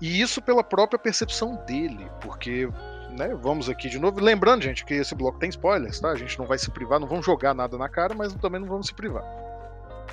[0.01, 2.69] E isso pela própria percepção dele, porque
[3.11, 4.21] né, vamos aqui de novo.
[4.21, 6.11] Lembrando, gente, que esse bloco tem spoilers, tá?
[6.11, 8.69] A gente não vai se privar, não vamos jogar nada na cara, mas também não
[8.69, 9.25] vamos se privar.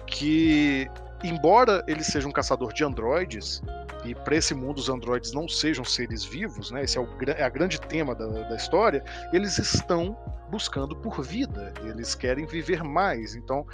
[0.05, 0.89] Que,
[1.23, 3.62] embora ele seja um caçador de androides,
[4.03, 6.84] e para esse mundo os androides não sejam seres vivos, né?
[6.84, 9.03] Esse é, o, é a grande tema da, da história.
[9.31, 10.17] Eles estão
[10.49, 13.36] buscando por vida, eles querem viver mais.
[13.36, 13.65] Então,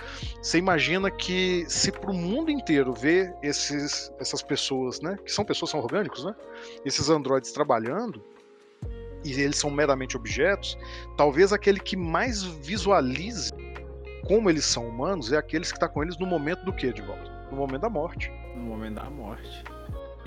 [0.41, 5.43] você imagina que se para o mundo inteiro ver esses, essas pessoas, né, que são
[5.43, 6.35] pessoas são orgânicos, né,
[6.85, 8.23] esses androides trabalhando
[9.25, 10.77] e eles são meramente objetos,
[11.17, 13.51] talvez aquele que mais visualize
[14.27, 17.01] como eles são humanos é aqueles que está com eles no momento do que de
[17.01, 18.31] volta, no momento da morte.
[18.55, 19.63] No momento da morte.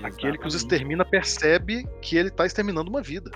[0.03, 3.31] Aquele que os extermina percebe que ele está exterminando uma vida.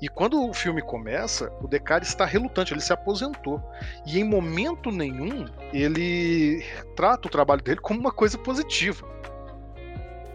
[0.00, 3.62] E quando o filme começa, o Descartes está relutante, ele se aposentou.
[4.06, 6.64] E em momento nenhum ele
[6.96, 9.06] trata o trabalho dele como uma coisa positiva.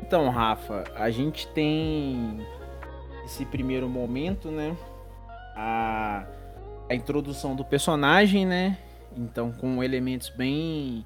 [0.01, 2.45] Então, Rafa, a gente tem
[3.25, 4.77] esse primeiro momento, né?
[5.55, 6.25] A,
[6.89, 8.77] a introdução do personagem, né?
[9.17, 11.05] Então, com elementos bem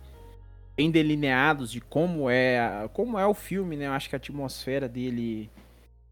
[0.77, 3.87] bem delineados de como é como é o filme, né?
[3.87, 5.49] Eu acho que a atmosfera dele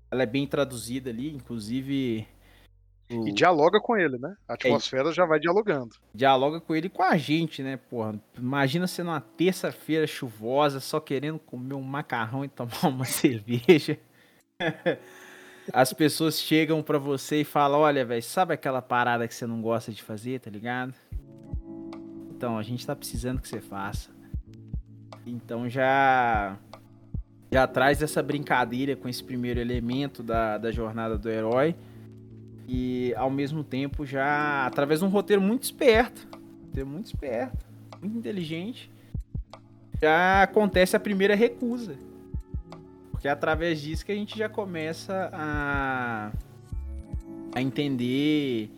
[0.10, 2.28] ela é bem traduzida ali, inclusive
[3.12, 3.28] o...
[3.28, 4.36] e dialoga com ele, né?
[4.47, 5.95] A é, atmosfera é, já vai dialogando.
[6.13, 7.78] Dialoga com ele e com a gente, né?
[7.78, 13.99] Porra, imagina sendo uma terça-feira chuvosa, só querendo comer um macarrão e tomar uma cerveja.
[15.73, 19.62] As pessoas chegam para você e falam: Olha, velho, sabe aquela parada que você não
[19.62, 20.93] gosta de fazer, tá ligado?
[22.30, 24.14] Então, a gente tá precisando que você faça.
[25.25, 26.57] Então já
[27.51, 31.75] já traz essa brincadeira com esse primeiro elemento da, da jornada do herói.
[32.67, 36.27] E ao mesmo tempo já através de um roteiro muito esperto,
[36.65, 37.65] roteiro muito esperto,
[38.01, 38.91] muito inteligente,
[40.01, 41.95] já acontece a primeira recusa.
[43.11, 46.31] Porque é através disso que a gente já começa a
[47.53, 48.69] a entender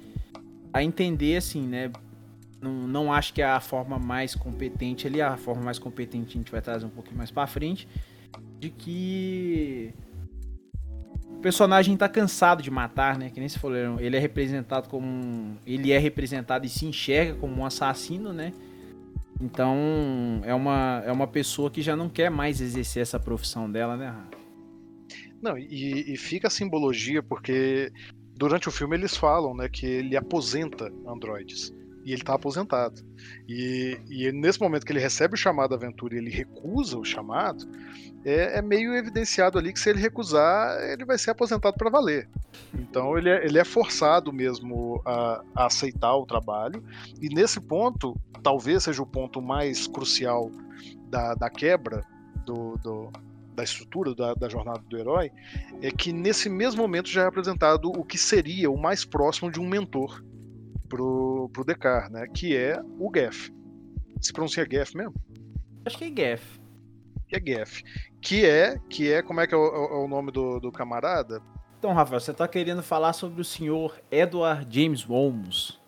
[0.71, 1.91] a entender assim, né,
[2.61, 6.39] não, não acho que é a forma mais competente ali, a forma mais competente a
[6.39, 7.87] gente vai trazer um pouquinho mais para frente,
[8.59, 9.93] de que
[11.29, 13.29] o personagem tá cansado de matar, né?
[13.29, 17.35] Que nem se falou, ele é representado como um, ele é representado e se enxerga
[17.35, 18.51] como um assassino, né?
[19.39, 23.95] Então, é uma, é uma pessoa que já não quer mais exercer essa profissão dela,
[23.95, 24.15] né,
[25.39, 27.91] Não, e, e fica a simbologia, porque
[28.35, 31.71] durante o filme eles falam, né, que ele aposenta androides.
[32.07, 33.05] E ele tá aposentado.
[33.49, 37.67] E, e nesse momento que ele recebe o chamado aventura e ele recusa o chamado,
[38.23, 42.29] é, é, meio evidenciado ali que se ele recusar, ele vai ser aposentado para valer.
[42.73, 46.81] Então ele é, ele é forçado mesmo a, a, aceitar o trabalho.
[47.21, 50.49] E nesse ponto, talvez seja o ponto mais crucial
[51.09, 52.05] da, da quebra
[52.45, 53.11] do, do
[53.53, 55.31] da estrutura da, da, jornada do herói,
[55.81, 59.59] é que nesse mesmo momento já é apresentado o que seria o mais próximo de
[59.59, 60.23] um mentor
[60.87, 62.27] pro, pro Descartes, né?
[62.27, 63.51] Que é o Geff.
[64.21, 65.13] Se pronuncia Geff mesmo?
[65.85, 66.39] Acho que é.
[67.27, 67.83] Que é Geff.
[68.21, 71.41] Que é, que é, como é que é o, é o nome do, do camarada?
[71.77, 75.79] Então, Rafael, você está querendo falar sobre o senhor Edward James Holmes.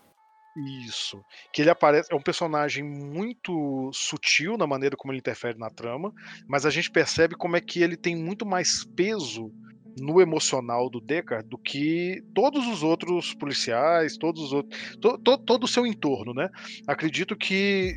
[0.86, 1.22] Isso.
[1.52, 2.12] Que ele aparece.
[2.12, 6.12] É um personagem muito sutil na maneira como ele interfere na trama,
[6.48, 9.52] mas a gente percebe como é que ele tem muito mais peso
[9.98, 14.96] no emocional do Deckard do que todos os outros policiais, todos os outros.
[14.96, 16.48] To, to, todo o seu entorno, né?
[16.86, 17.96] Acredito que.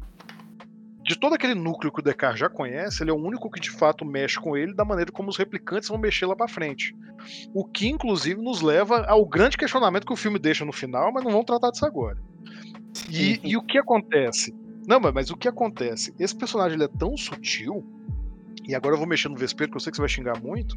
[1.05, 3.69] De todo aquele núcleo que o Descartes já conhece, ele é o único que de
[3.69, 6.95] fato mexe com ele da maneira como os replicantes vão mexer lá para frente.
[7.53, 11.25] O que, inclusive, nos leva ao grande questionamento que o filme deixa no final, mas
[11.25, 12.17] não vamos tratar disso agora.
[13.09, 14.55] E, e o que acontece?
[14.87, 16.13] Não, mas, mas o que acontece?
[16.17, 17.85] Esse personagem ele é tão sutil,
[18.65, 20.75] e agora eu vou mexer no vespeiro, que eu sei que você vai xingar muito,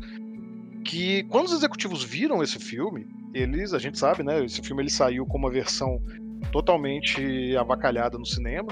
[0.86, 4.44] que quando os executivos viram esse filme, eles, a gente sabe, né?
[4.44, 6.00] Esse filme ele saiu com uma versão
[6.52, 8.68] totalmente avacalhada no cinema,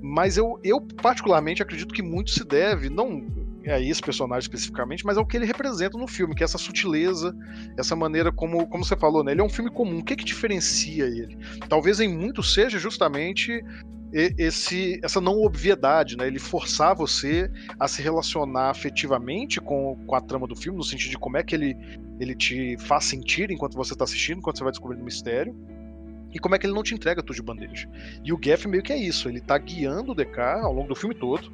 [0.00, 3.26] mas eu, eu particularmente acredito que muito se deve, não
[3.66, 7.34] a esse personagem especificamente, mas ao que ele representa no filme, que é essa sutileza,
[7.78, 9.32] essa maneira como, como você falou, né?
[9.32, 10.00] Ele é um filme comum.
[10.00, 11.38] O que, que diferencia ele?
[11.66, 13.64] Talvez em muito seja justamente
[14.14, 16.26] esse, essa não obviedade, né?
[16.28, 17.50] Ele forçar você
[17.80, 21.42] a se relacionar afetivamente com, com a trama do filme, no sentido de como é
[21.42, 21.76] que ele,
[22.20, 25.54] ele te faz sentir enquanto você está assistindo, enquanto você vai descobrindo o mistério.
[26.32, 27.88] E como é que ele não te entrega tudo de bandeja.
[28.24, 30.94] E o Geff meio que é isso, ele tá guiando o DK ao longo do
[30.94, 31.52] filme todo,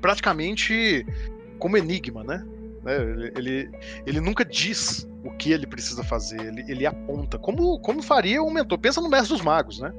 [0.00, 1.06] praticamente
[1.58, 2.46] como enigma, né?
[2.82, 2.96] né?
[2.96, 3.70] Ele, ele,
[4.06, 7.38] ele, nunca diz o que ele precisa fazer, ele, ele aponta.
[7.38, 8.78] Como, como faria um mentor?
[8.78, 9.92] Pensa no Mestre dos Magos, né?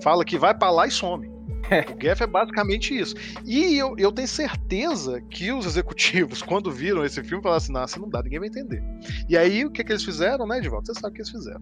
[0.00, 1.36] Fala que vai para lá e some.
[1.66, 3.14] O Geff é basicamente isso.
[3.44, 7.98] E eu, eu tenho certeza que os executivos, quando viram esse filme, falaram assim: nossa,
[7.98, 8.82] não dá, ninguém vai entender.
[9.28, 10.86] E aí, o que, que eles fizeram, né, Edivaldo?
[10.86, 11.60] Você sabe o que eles fizeram.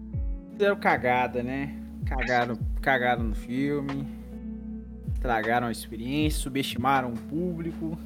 [0.51, 1.75] Fizeram cagada, né?
[2.05, 4.07] Cagaram, cagaram no filme,
[5.15, 7.97] estragaram a experiência, subestimaram o público.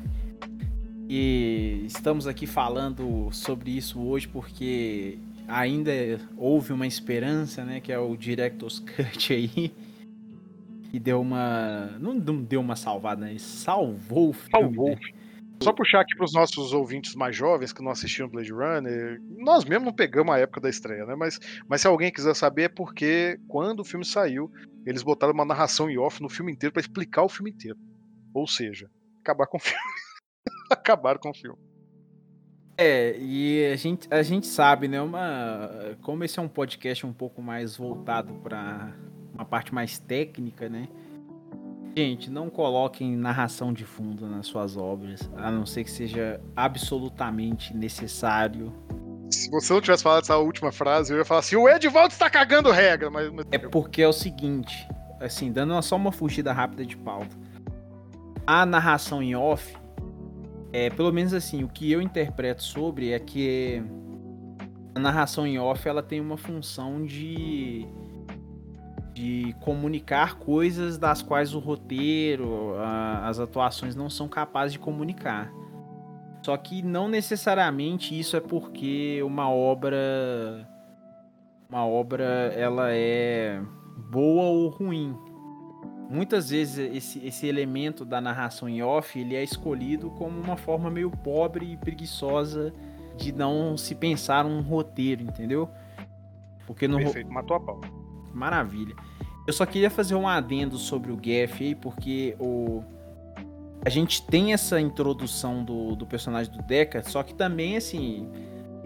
[1.09, 5.91] E estamos aqui falando sobre isso hoje porque ainda
[6.37, 7.81] houve uma esperança, né?
[7.81, 9.73] Que é o Director's Cut aí
[10.91, 11.97] e deu uma.
[11.99, 13.38] Não, não deu uma salvada, né?
[13.38, 14.49] Salvou o filme.
[14.52, 14.89] Salvou.
[14.89, 14.99] Né?
[15.62, 19.65] Só puxar aqui para os nossos ouvintes mais jovens que não assistiram Blade Runner, nós
[19.65, 21.15] mesmo não pegamos a época da estreia, né?
[21.15, 24.49] Mas, mas se alguém quiser saber, é porque quando o filme saiu,
[24.86, 27.78] eles botaram uma narração em off no filme inteiro para explicar o filme inteiro.
[28.34, 28.89] Ou seja,
[29.21, 29.80] acabar com o filme.
[30.71, 31.58] Acabaram com o filme.
[32.78, 35.02] É, e a gente, a gente sabe, né?
[35.02, 38.95] Uma, como esse é um podcast um pouco mais voltado para
[39.39, 40.89] uma parte mais técnica, né?
[41.95, 47.75] Gente, não coloquem narração de fundo nas suas obras, a não ser que seja absolutamente
[47.75, 48.73] necessário.
[49.32, 52.30] Se você não tivesse falado essa última frase, eu ia falar assim: o Edvaldo está
[52.30, 53.10] cagando regra.
[53.10, 53.32] Mas...
[53.52, 54.88] É porque é o seguinte,
[55.19, 57.36] assim, dando só uma fugida rápida de pauta.
[58.45, 59.75] A narração em off,
[60.73, 63.82] é, pelo menos assim, o que eu interpreto sobre é que
[64.93, 67.88] a narração em off ela tem uma função de
[69.19, 75.51] de comunicar coisas das quais o roteiro, a, as atuações não são capazes de comunicar.
[76.41, 80.65] Só que não necessariamente isso é porque uma obra
[81.69, 82.23] uma obra
[82.55, 83.62] ela é
[84.10, 85.13] boa ou ruim.
[86.10, 90.89] Muitas vezes esse, esse elemento da narração em off ele é escolhido como uma forma
[90.89, 92.73] meio pobre e preguiçosa
[93.17, 95.69] de não se pensar um roteiro, entendeu?
[96.65, 97.81] Porque no Perfeito, matou a pau.
[98.34, 98.96] Maravilha.
[99.48, 102.84] Eu só queria fazer um adendo sobre o Geff aí, porque o...
[103.84, 108.30] a gente tem essa introdução do, do personagem do Deca, só que também, assim,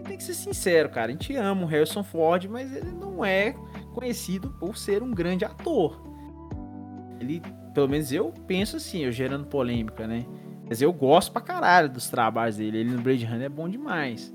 [0.04, 1.08] tem que ser sincero, cara.
[1.08, 3.54] A gente ama o Harrison Ford, mas ele não é
[3.94, 6.00] conhecido por ser um grande ator.
[7.20, 7.42] Ele,
[7.72, 10.24] pelo menos eu penso assim, eu gerando polêmica, né?
[10.68, 12.78] Mas eu gosto pra caralho dos trabalhos dele.
[12.78, 14.32] Ele no Blade Runner é bom demais.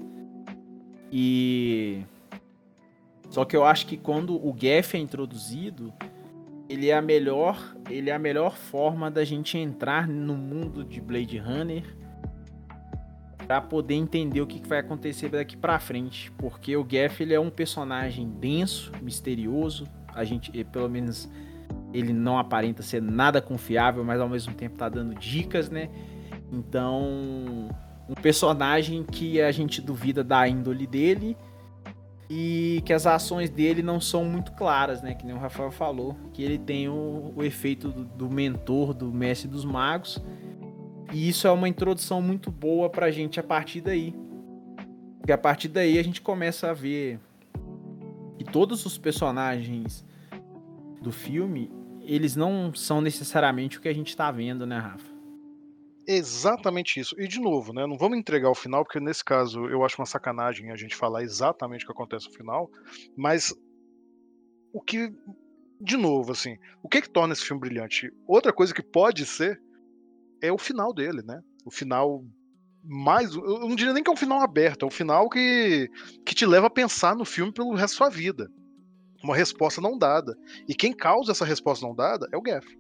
[1.12, 2.04] E.
[3.30, 5.94] Só que eu acho que quando o Geff é introduzido,
[6.68, 11.00] ele é a melhor, ele é a melhor forma da gente entrar no mundo de
[11.00, 11.84] Blade Runner
[13.46, 17.40] para poder entender o que vai acontecer daqui para frente, porque o Gaff ele é
[17.40, 21.28] um personagem denso, misterioso, a gente, pelo menos
[21.92, 25.90] ele não aparenta ser nada confiável, mas ao mesmo tempo tá dando dicas, né?
[26.52, 27.70] Então,
[28.08, 31.36] um personagem que a gente duvida da índole dele
[32.30, 35.16] e que as ações dele não são muito claras, né?
[35.16, 39.12] Que nem o Rafael falou, que ele tem o, o efeito do, do, mentor, do
[39.12, 40.24] mestre dos magos.
[41.12, 44.14] E isso é uma introdução muito boa pra gente a partir daí.
[45.18, 47.20] Porque a partir daí a gente começa a ver
[48.38, 50.06] que todos os personagens
[51.02, 51.72] do filme,
[52.02, 55.19] eles não são necessariamente o que a gente tá vendo, né, Rafa?
[56.12, 57.14] Exatamente isso.
[57.22, 57.86] E de novo, né?
[57.86, 61.22] Não vamos entregar o final, porque nesse caso eu acho uma sacanagem a gente falar
[61.22, 62.68] exatamente o que acontece no final.
[63.16, 63.54] Mas
[64.74, 65.14] o que.
[65.80, 68.12] De novo, assim, o que, que torna esse filme brilhante?
[68.28, 69.62] Outra coisa que pode ser
[70.42, 71.44] é o final dele, né?
[71.64, 72.26] O final
[72.84, 73.36] mais.
[73.36, 75.92] Eu não diria nem que é um final aberto, é um final que,
[76.26, 78.50] que te leva a pensar no filme pelo resto da sua vida.
[79.24, 80.36] Uma resposta não dada.
[80.68, 82.79] E quem causa essa resposta não dada é o Gaff.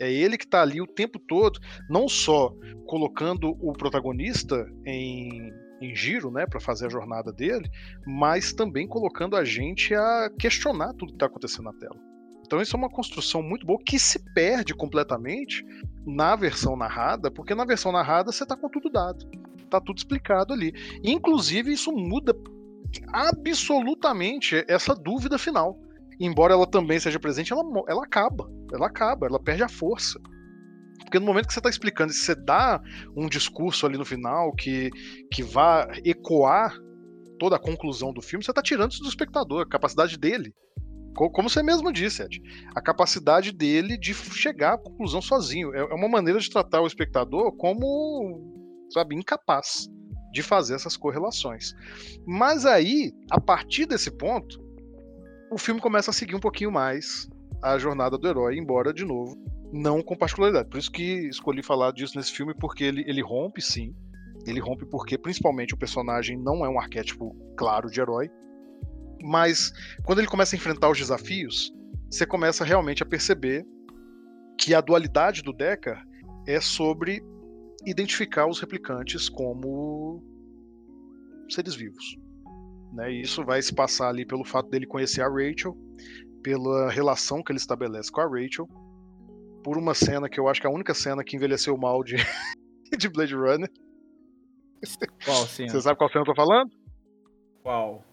[0.00, 2.54] É ele que está ali o tempo todo, não só
[2.86, 7.70] colocando o protagonista em, em giro, né, para fazer a jornada dele,
[8.06, 11.96] mas também colocando a gente a questionar tudo que está acontecendo na tela.
[12.46, 15.64] Então isso é uma construção muito boa que se perde completamente
[16.04, 19.24] na versão narrada, porque na versão narrada você está com tudo dado,
[19.62, 20.72] está tudo explicado ali.
[21.04, 22.34] inclusive isso muda
[23.12, 25.78] absolutamente essa dúvida final
[26.20, 28.50] embora ela também seja presente, ela, ela acaba.
[28.72, 30.20] Ela acaba, ela perde a força.
[31.00, 32.80] Porque no momento que você está explicando, se você dá
[33.16, 34.90] um discurso ali no final que,
[35.32, 36.76] que vá ecoar
[37.38, 40.54] toda a conclusão do filme, você está tirando isso do espectador, a capacidade dele.
[41.14, 42.40] Como você mesmo disse, Ed,
[42.74, 45.74] a capacidade dele de chegar à conclusão sozinho.
[45.74, 48.40] É, é uma maneira de tratar o espectador como,
[48.92, 49.88] sabe, incapaz
[50.32, 51.72] de fazer essas correlações.
[52.26, 54.69] Mas aí, a partir desse ponto,
[55.50, 57.28] o filme começa a seguir um pouquinho mais
[57.62, 59.36] a jornada do herói, embora, de novo,
[59.72, 60.68] não com particularidade.
[60.68, 63.94] Por isso que escolhi falar disso nesse filme, porque ele, ele rompe, sim.
[64.46, 68.30] Ele rompe porque, principalmente, o personagem não é um arquétipo claro de herói.
[69.22, 69.72] Mas,
[70.04, 71.72] quando ele começa a enfrentar os desafios,
[72.10, 73.66] você começa realmente a perceber
[74.56, 76.02] que a dualidade do Deckard
[76.46, 77.22] é sobre
[77.84, 80.22] identificar os replicantes como
[81.50, 82.16] seres vivos.
[82.92, 83.12] Né?
[83.12, 85.76] E isso vai se passar ali pelo fato dele conhecer a Rachel,
[86.42, 88.66] pela relação que ele estabelece com a Rachel,
[89.62, 92.16] por uma cena que eu acho que é a única cena que envelheceu mal de,
[92.98, 93.70] de Blade Runner.
[95.24, 95.68] Qual cena?
[95.68, 96.70] Você sabe qual cena eu tô falando?
[97.62, 98.04] Qual?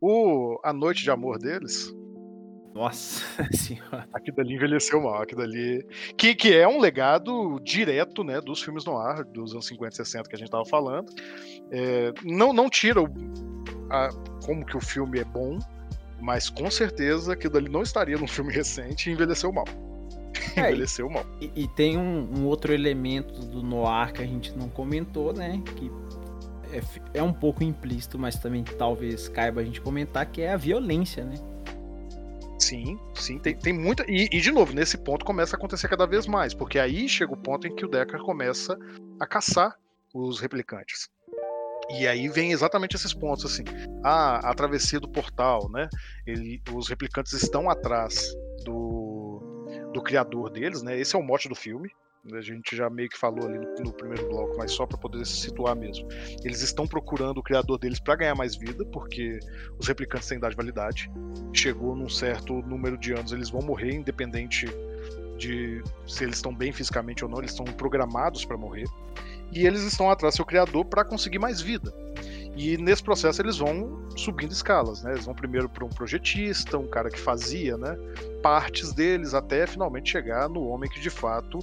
[0.00, 1.94] O A Noite de Amor deles.
[2.74, 4.08] Nossa senhora.
[4.12, 5.86] Aqui dali envelheceu mal, aqui dali.
[6.16, 9.96] Que, que é um legado direto né, dos filmes no ar, dos anos 50 e
[9.96, 11.12] 60 que a gente tava falando.
[11.70, 13.08] É, não, não tira o,
[13.90, 14.08] a,
[14.44, 15.58] como que o filme é bom,
[16.20, 19.66] mas com certeza aquilo ali não estaria num filme recente e envelheceu mal.
[20.56, 21.26] É, envelheceu mal.
[21.40, 25.62] E, e tem um, um, outro elemento do noir que a gente não comentou, né?
[25.76, 25.90] Que
[26.72, 30.56] é, é um pouco implícito, mas também talvez caiba a gente comentar, que é a
[30.56, 31.34] violência, né?
[32.62, 34.04] Sim, sim, tem, tem muita.
[34.08, 37.32] E, e, de novo, nesse ponto começa a acontecer cada vez mais, porque aí chega
[37.32, 38.78] o ponto em que o Deckard começa
[39.18, 39.76] a caçar
[40.14, 41.10] os replicantes.
[41.90, 43.64] E aí vem exatamente esses pontos, assim.
[44.04, 45.88] Ah, a travessia do portal, né?
[46.24, 48.32] Ele, os replicantes estão atrás
[48.64, 50.96] do, do criador deles, né?
[50.96, 51.90] Esse é o mote do filme.
[52.30, 55.26] A gente já meio que falou ali no, no primeiro bloco, mas só para poder
[55.26, 56.06] se situar mesmo.
[56.44, 59.40] Eles estão procurando o criador deles para ganhar mais vida, porque
[59.76, 61.10] os replicantes têm idade de validade.
[61.52, 64.66] Chegou num certo número de anos, eles vão morrer, independente
[65.36, 68.86] de se eles estão bem fisicamente ou não, eles estão programados para morrer
[69.50, 71.92] e eles estão atrás do seu criador para conseguir mais vida.
[72.56, 75.12] E nesse processo eles vão subindo escalas, né?
[75.12, 77.96] Eles vão primeiro para um projetista, um cara que fazia, né,
[78.42, 81.58] partes deles, até finalmente chegar no homem que de fato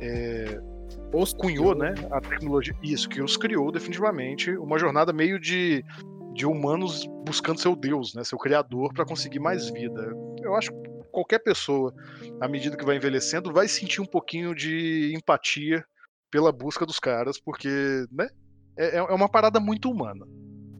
[0.00, 0.60] é,
[1.12, 5.84] os cunhou, né, a tecnologia, isso que os criou definitivamente, uma jornada meio de,
[6.32, 10.12] de humanos buscando seu Deus, né, seu criador para conseguir mais vida.
[10.40, 11.94] Eu acho que qualquer pessoa,
[12.40, 15.84] à medida que vai envelhecendo, vai sentir um pouquinho de empatia
[16.30, 17.68] pela busca dos caras, porque,
[18.10, 18.26] né?
[18.74, 20.26] É, é uma parada muito humana.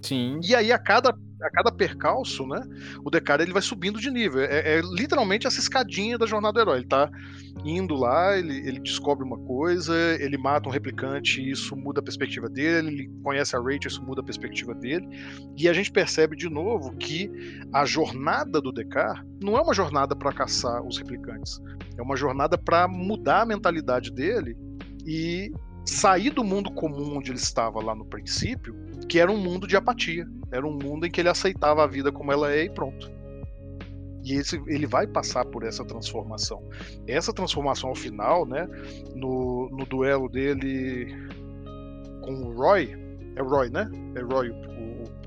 [0.02, 0.40] Sim.
[0.42, 2.62] E aí, a cada, a cada percalço, né?
[3.04, 4.40] O Decara ele vai subindo de nível.
[4.40, 6.78] É, é, literalmente essa escadinha da jornada do herói.
[6.78, 7.10] Ele tá
[7.64, 12.48] indo lá, ele, ele descobre uma coisa, ele mata um replicante, isso muda a perspectiva
[12.48, 15.06] dele, ele conhece a Rachel, isso muda a perspectiva dele.
[15.56, 17.30] E a gente percebe de novo que
[17.72, 21.60] a jornada do Decar não é uma jornada para caçar os replicantes.
[21.98, 24.56] É uma jornada para mudar a mentalidade dele
[25.06, 25.52] e
[25.84, 28.74] sair do mundo comum onde ele estava lá no princípio,
[29.08, 30.26] que era um mundo de apatia.
[30.50, 33.10] Era um mundo em que ele aceitava a vida como ela é e pronto.
[34.24, 36.62] E esse, ele vai passar por essa transformação.
[37.06, 38.68] Essa transformação ao final, né,
[39.14, 41.12] no, no duelo dele
[42.22, 42.96] com o Roy,
[43.34, 43.90] é Roy, né?
[44.14, 44.54] É Roy o,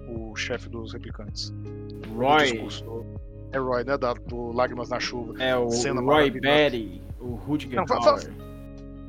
[0.08, 1.54] o, o chefe dos replicantes.
[2.16, 2.68] Roy.
[3.52, 3.98] É Roy, né?
[3.98, 5.34] Da, do Lágrimas na Chuva.
[5.44, 6.32] É o Cena Roy.
[6.32, 7.86] Betty, o Rudiger Não,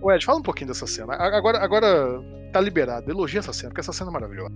[0.01, 1.14] Ô Ed, fala um pouquinho dessa cena.
[1.14, 2.22] Agora, agora
[2.53, 3.11] tá liberado.
[3.11, 4.55] Elogia essa cena, porque essa cena é maravilhosa.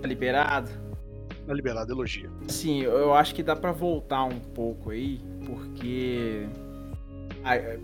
[0.00, 0.70] Tá liberado?
[1.46, 2.30] Tá liberado, elogia.
[2.48, 6.48] Sim, eu acho que dá pra voltar um pouco aí, porque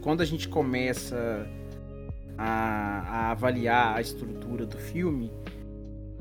[0.01, 1.47] quando a gente começa
[2.37, 5.33] a, a avaliar a estrutura do filme,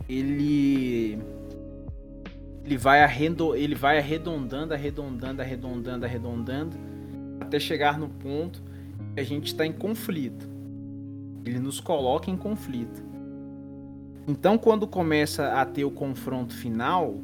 [0.09, 1.19] ele
[2.65, 6.78] ele vai, arrendo, ele vai arredondando, arredondando, arredondando, arredondando,
[7.39, 8.61] até chegar no ponto
[9.13, 10.57] que a gente está em conflito.
[11.47, 13.01] Ele nos coloca em conflito.
[14.27, 17.15] Então, quando começa a ter o confronto final,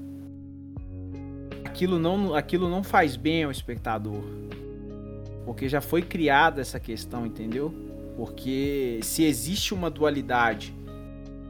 [1.66, 4.24] aquilo não, aquilo não faz bem ao espectador.
[5.46, 7.74] Porque já foi criada essa questão, entendeu?
[8.16, 10.74] Porque se existe uma dualidade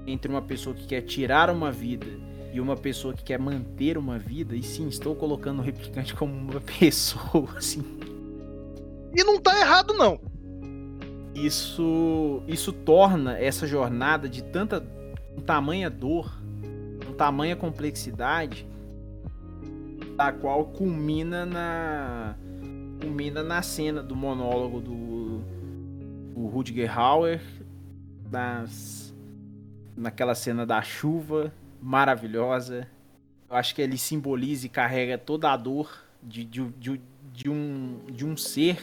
[0.07, 2.07] entre uma pessoa que quer tirar uma vida
[2.51, 6.33] e uma pessoa que quer manter uma vida, e sim, estou colocando o replicante como
[6.33, 7.83] uma pessoa, assim,
[9.15, 10.32] E não tá errado, não.
[11.35, 14.85] Isso isso torna essa jornada de tanta
[15.35, 16.31] um tamanha dor,
[17.09, 18.67] um tamanha complexidade,
[20.17, 22.35] a qual culmina na
[23.01, 25.41] culmina na cena do monólogo do,
[26.33, 27.41] do Rutger Hauer,
[28.29, 29.13] das,
[29.97, 32.87] naquela cena da chuva maravilhosa.
[33.49, 37.01] Eu acho que ele simboliza e carrega toda a dor de, de, de,
[37.33, 38.81] de um, de um ser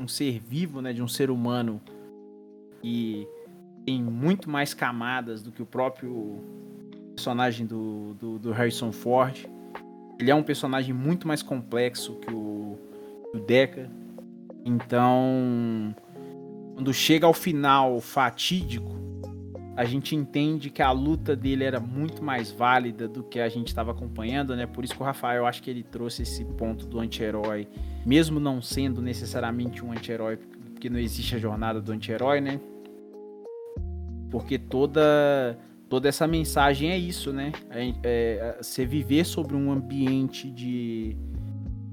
[0.00, 1.80] um ser vivo, né, de um ser humano
[2.80, 3.28] que
[3.84, 6.38] tem muito mais camadas do que o próprio
[7.14, 9.46] personagem do, do, do Harrison Ford.
[10.18, 12.78] Ele é um personagem muito mais complexo que o,
[13.30, 13.90] que o Deca.
[14.64, 15.94] Então,
[16.74, 18.90] quando chega ao final fatídico,
[19.76, 23.68] a gente entende que a luta dele era muito mais válida do que a gente
[23.68, 24.66] estava acompanhando, né?
[24.66, 27.68] Por isso que o Rafael, eu acho que ele trouxe esse ponto do anti-herói,
[28.04, 30.38] mesmo não sendo necessariamente um anti-herói,
[30.72, 32.60] porque não existe a jornada do anti-herói, né?
[34.30, 35.58] Porque toda
[35.88, 37.52] toda essa mensagem é isso, né?
[37.70, 41.16] É, é, você viver sobre um ambiente de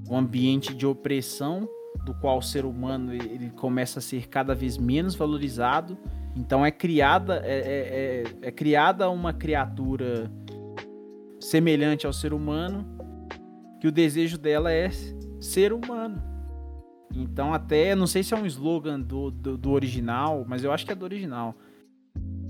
[0.08, 1.68] um ambiente de opressão
[2.04, 5.98] do qual o ser humano ele começa a ser cada vez menos valorizado.
[6.38, 10.30] Então é criada é, é, é- é criada uma criatura
[11.40, 12.86] semelhante ao ser humano
[13.80, 14.88] que o desejo dela é
[15.40, 16.22] ser humano.
[17.14, 20.86] Então até não sei se é um slogan do, do, do original, mas eu acho
[20.86, 21.56] que é do original.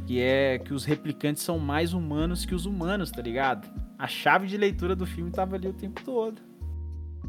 [0.07, 3.69] Que é que os replicantes são mais humanos que os humanos, tá ligado?
[3.99, 6.41] A chave de leitura do filme tava ali o tempo todo.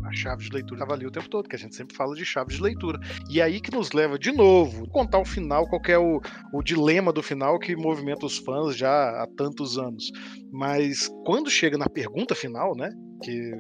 [0.03, 2.25] A chave de leitura tava ali o tempo todo, que a gente sempre fala de
[2.25, 2.99] chave de leitura.
[3.29, 6.21] E aí que nos leva de novo contar o final, qual é o,
[6.53, 10.11] o dilema do final que movimenta os fãs já há tantos anos.
[10.51, 12.91] Mas quando chega na pergunta final, né?
[13.23, 13.51] Que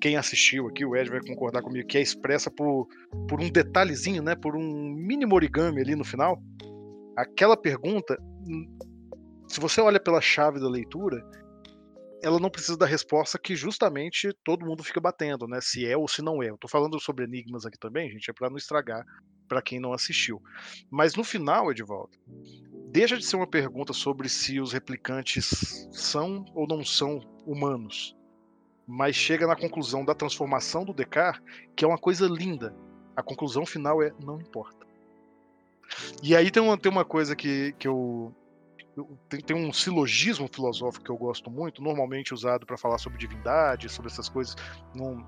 [0.00, 2.86] quem assistiu aqui, o Ed vai concordar comigo, que é expressa por,
[3.28, 4.34] por um detalhezinho, né?
[4.34, 6.40] Por um mínimo origami ali no final.
[7.16, 8.16] Aquela pergunta,
[9.48, 11.20] se você olha pela chave da leitura,
[12.22, 15.60] ela não precisa da resposta que justamente todo mundo fica batendo, né?
[15.60, 16.50] Se é ou se não é.
[16.50, 19.04] Eu tô falando sobre enigmas aqui também, gente, é para não estragar
[19.48, 20.42] para quem não assistiu.
[20.90, 22.10] Mas no final, Edivaldo,
[22.90, 28.14] deixa de ser uma pergunta sobre se os replicantes são ou não são humanos,
[28.86, 31.42] mas chega na conclusão da transformação do Descartes,
[31.76, 32.74] que é uma coisa linda.
[33.16, 34.86] A conclusão final é não importa.
[36.22, 38.34] E aí tem uma, tem uma coisa que, que eu-
[39.28, 43.88] tem, tem um silogismo filosófico que eu gosto muito, normalmente usado para falar sobre divindade,
[43.88, 44.56] sobre essas coisas,
[44.94, 45.24] num-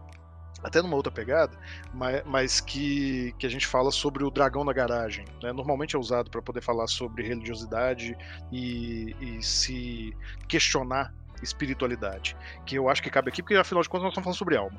[0.62, 1.56] até numa outra pegada,
[1.92, 5.24] mas, mas que, que a gente fala sobre o dragão na garagem.
[5.42, 5.52] né?
[5.52, 8.16] Normalmente é usado para poder falar sobre religiosidade
[8.52, 10.14] e, e se
[10.48, 14.38] questionar espiritualidade, que eu acho que cabe aqui, porque afinal de contas nós estamos falando
[14.38, 14.78] sobre alma.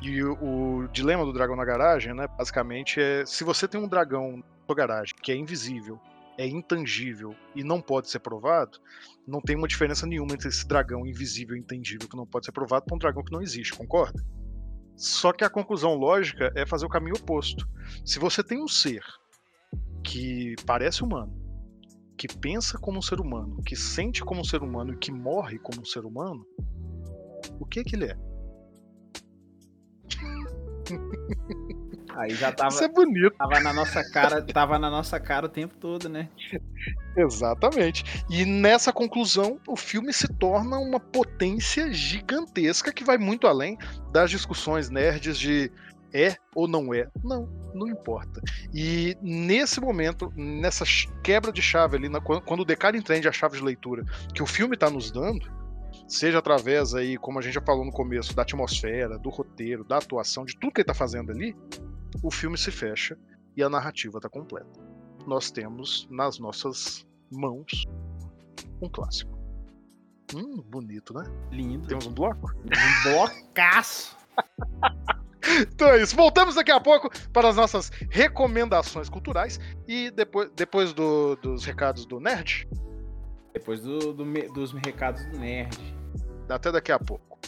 [0.00, 3.88] E o, o dilema do dragão na garagem, né, basicamente é se você tem um
[3.88, 5.98] dragão na sua garagem que é invisível
[6.38, 8.78] é intangível e não pode ser provado,
[9.26, 12.52] não tem uma diferença nenhuma entre esse dragão invisível e intangível que não pode ser
[12.52, 14.24] provado para um dragão que não existe, concorda?
[14.96, 17.68] Só que a conclusão lógica é fazer o caminho oposto.
[18.04, 19.02] Se você tem um ser
[20.02, 21.36] que parece humano,
[22.16, 25.58] que pensa como um ser humano, que sente como um ser humano e que morre
[25.58, 26.46] como um ser humano,
[27.60, 28.16] o que que ele é?
[32.18, 33.30] Aí já tava, Isso é bonito.
[33.38, 36.28] tava na nossa cara, tava na nossa cara o tempo todo, né?
[37.16, 38.24] Exatamente.
[38.28, 43.78] E nessa conclusão, o filme se torna uma potência gigantesca que vai muito além
[44.12, 45.70] das discussões nerds de
[46.12, 47.06] é ou não é.
[47.22, 48.40] Não, não importa.
[48.74, 50.84] E nesse momento, nessa
[51.22, 52.08] quebra de chave ali,
[52.44, 54.04] quando o Descartes entende a chave de leitura
[54.34, 55.48] que o filme está nos dando,
[56.08, 59.98] seja através aí, como a gente já falou no começo, da atmosfera, do roteiro, da
[59.98, 61.54] atuação, de tudo que ele está fazendo ali,
[62.22, 63.18] o filme se fecha
[63.56, 64.80] e a narrativa está completa.
[65.26, 67.84] Nós temos nas nossas mãos
[68.80, 69.38] um clássico.
[70.34, 71.24] Hum, bonito, né?
[71.50, 71.88] Lindo.
[71.88, 72.54] Temos um bloco?
[72.64, 74.16] Um blocaço.
[75.60, 76.14] Então é isso.
[76.14, 82.04] Voltamos daqui a pouco para as nossas recomendações culturais e depois, depois do, dos recados
[82.04, 82.68] do Nerd.
[83.54, 85.78] Depois do, do, dos recados do Nerd.
[86.48, 87.38] Até daqui a pouco.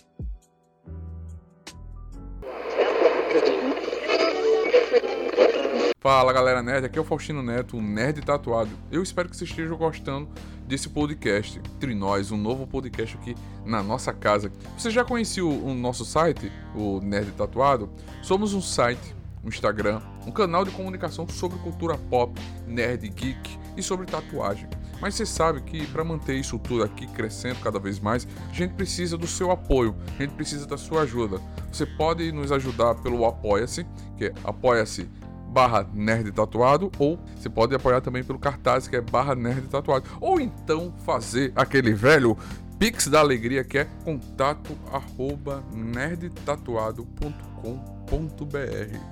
[6.00, 8.70] Fala galera nerd, aqui é o Faustino Neto, o Nerd Tatuado.
[8.90, 10.28] Eu espero que vocês estejam gostando
[10.66, 11.58] desse podcast.
[11.58, 13.34] Entre nós, um novo podcast aqui
[13.66, 14.50] na nossa casa.
[14.78, 17.90] Você já conhecia o, nosso site, o Nerd Tatuado?
[18.22, 19.14] Somos um site,
[19.45, 24.68] um Instagram, um canal de comunicação sobre cultura pop, nerd, geek e sobre tatuagem.
[25.01, 28.74] Mas você sabe que para manter isso tudo aqui crescendo cada vez mais, a gente
[28.74, 31.41] precisa do seu apoio, a gente precisa da sua ajuda.
[31.72, 33.86] Você pode nos ajudar pelo Apoia-se,
[34.18, 35.09] que é apoia-se
[35.49, 40.09] barra nerd tatuado, ou você pode apoiar também pelo cartaz que é barra nerd tatuado,
[40.20, 42.36] ou então fazer aquele velho
[42.78, 47.99] Pix da Alegria que é contato arroba nerdtatuado.com.br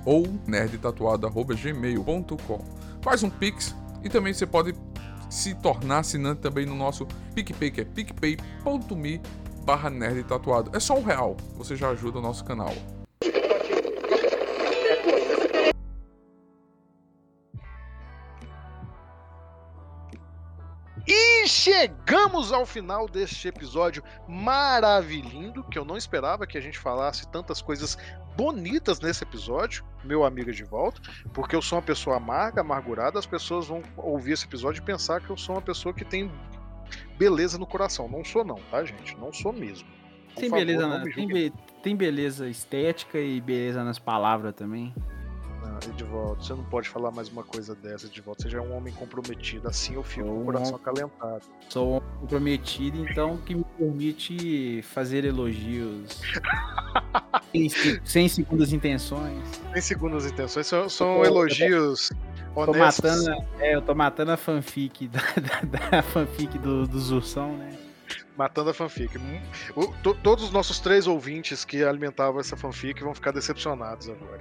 [0.05, 2.65] ou nerdtatuado.gmail.com
[3.01, 4.75] Faz um Pix e também você pode
[5.31, 9.21] se tornar assinante também no nosso PicPay, que é picpay.me
[9.65, 9.93] barra.
[10.73, 12.75] É só um real, você já ajuda o nosso canal.
[21.11, 27.27] E chegamos ao final deste episódio maravilhoso, que eu não esperava que a gente falasse
[27.29, 27.97] tantas coisas
[28.37, 31.01] bonitas nesse episódio, meu amigo de volta,
[31.33, 35.23] porque eu sou uma pessoa amarga, amargurada, as pessoas vão ouvir esse episódio e pensar
[35.23, 36.31] que eu sou uma pessoa que tem
[37.17, 38.07] beleza no coração.
[38.07, 39.17] Não sou não, tá, gente?
[39.17, 39.89] Não sou mesmo.
[40.35, 41.53] Por tem favor, beleza, tem, be
[41.83, 44.95] tem beleza estética e beleza nas palavras também.
[45.89, 48.43] Edivaldo, você não pode falar mais uma coisa dessa, Edivaldo.
[48.43, 51.43] Você já é um homem comprometido, assim eu fico com o coração acalentado.
[51.69, 56.21] Sou um homem comprometido, então que me permite fazer elogios
[57.51, 57.69] sem,
[58.05, 59.43] sem segundas intenções.
[59.73, 62.11] Sem segundas intenções, são, são elogios
[62.55, 67.57] tô matando, é, eu tô matando a fanfic da, da, da fanfic do, do Zursão,
[67.57, 67.88] né?
[68.39, 69.19] Matando a fanfic.
[69.75, 74.41] O, to, todos os nossos três ouvintes que alimentavam essa fanfic vão ficar decepcionados agora.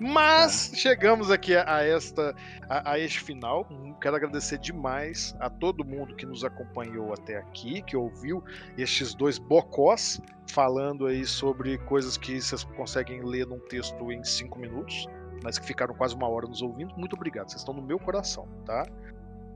[0.00, 0.76] Mas é.
[0.76, 2.34] chegamos aqui a, a esta
[2.66, 3.68] a, a, este final.
[4.00, 8.42] Quero agradecer demais a todo mundo que nos acompanhou até aqui, que ouviu
[8.78, 10.18] estes dois bocós
[10.50, 15.06] falando aí sobre coisas que vocês conseguem ler num texto em cinco minutos,
[15.42, 16.94] mas que ficaram quase uma hora nos ouvindo.
[16.96, 18.86] Muito obrigado, vocês estão no meu coração, tá?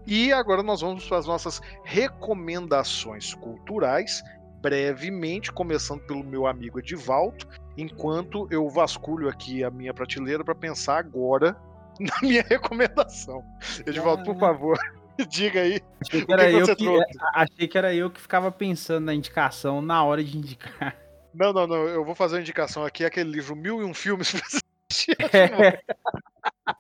[0.07, 4.23] E agora nós vamos para as nossas recomendações culturais,
[4.61, 7.47] brevemente, começando pelo meu amigo Edivaldo,
[7.77, 11.57] enquanto eu vasculho aqui a minha prateleira para pensar agora
[12.01, 13.45] na minha recomendação.
[13.87, 14.79] Edivaldo, por favor,
[15.29, 15.81] diga aí.
[16.01, 19.83] Achei que, era que eu que, achei que era eu que ficava pensando na indicação
[19.83, 20.97] na hora de indicar.
[21.33, 21.87] Não, não, não.
[21.87, 25.17] Eu vou fazer uma indicação aqui, aquele livro Mil e Um Filmes pra assistir.
[25.33, 25.81] É.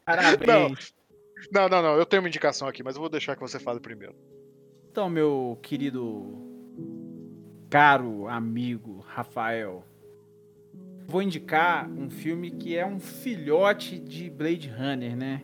[0.04, 0.46] Parabéns.
[0.46, 0.99] Não,
[1.51, 1.97] não, não, não.
[1.97, 4.14] Eu tenho uma indicação aqui, mas eu vou deixar que você fale primeiro.
[4.91, 6.36] Então, meu querido,
[7.68, 9.84] caro amigo Rafael,
[11.07, 15.43] vou indicar um filme que é um filhote de Blade Runner, né?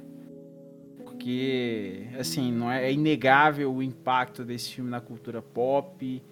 [0.96, 6.22] Porque, assim, não é, é inegável o impacto desse filme na cultura pop,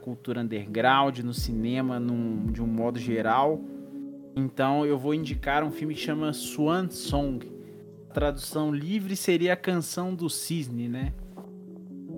[0.00, 3.60] cultura underground, no cinema, num, de um modo geral.
[4.34, 7.61] Então, eu vou indicar um filme que chama Swan Song
[8.12, 11.12] tradução livre seria a Canção do Cisne, né?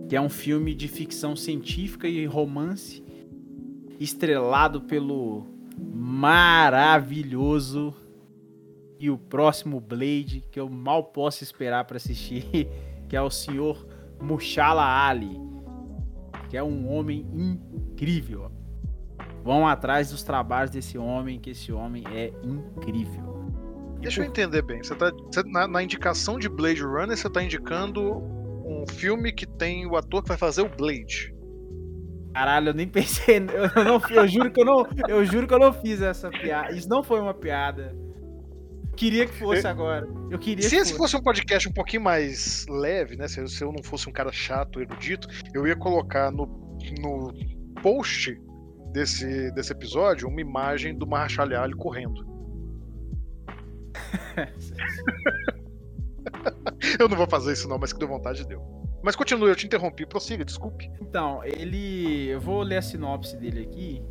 [0.09, 3.03] Que é um filme de ficção científica e romance
[3.99, 5.47] estrelado pelo
[5.95, 7.95] maravilhoso
[8.99, 12.69] e o próximo Blade que eu mal posso esperar para assistir,
[13.09, 13.87] que é o senhor
[14.21, 15.41] Mushala Ali,
[16.51, 18.51] que é um homem incrível.
[19.43, 23.34] Vão atrás dos trabalhos desse homem, que esse homem é incrível.
[24.05, 24.83] Deixa eu entender bem.
[24.83, 28.19] Você tá, você, na, na, indicação de Blade Runner, você tá indicando
[28.65, 31.35] um filme que tem o ator que vai fazer o Blade.
[32.35, 33.39] Caralho, eu nem pensei.
[33.77, 34.87] Eu, não, eu juro que eu não.
[35.09, 36.75] Eu juro que eu não fiz essa piada.
[36.75, 37.97] Isso não foi uma piada.
[38.97, 40.07] queria que fosse agora.
[40.31, 40.99] Eu queria Se que esse fosse.
[40.99, 43.29] fosse um podcast um pouquinho mais leve, né?
[43.29, 46.47] Se eu, se eu não fosse um cara chato, erudito, eu ia colocar no,
[47.01, 47.33] no
[47.81, 48.37] post
[48.93, 52.34] desse, desse episódio uma imagem do Marshall Ali correndo.
[56.99, 58.63] eu não vou fazer isso não, mas que deu vontade deu.
[59.03, 60.91] Mas continue, eu te interrompi, prossiga, desculpe.
[61.01, 62.29] Então, ele.
[62.29, 64.03] Eu vou ler a sinopse dele aqui.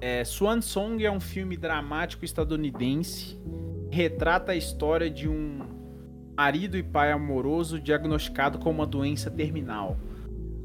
[0.00, 3.38] É, Swan Song é um filme dramático estadunidense
[3.92, 5.60] retrata a história de um
[6.34, 9.98] marido e pai amoroso diagnosticado com uma doença terminal,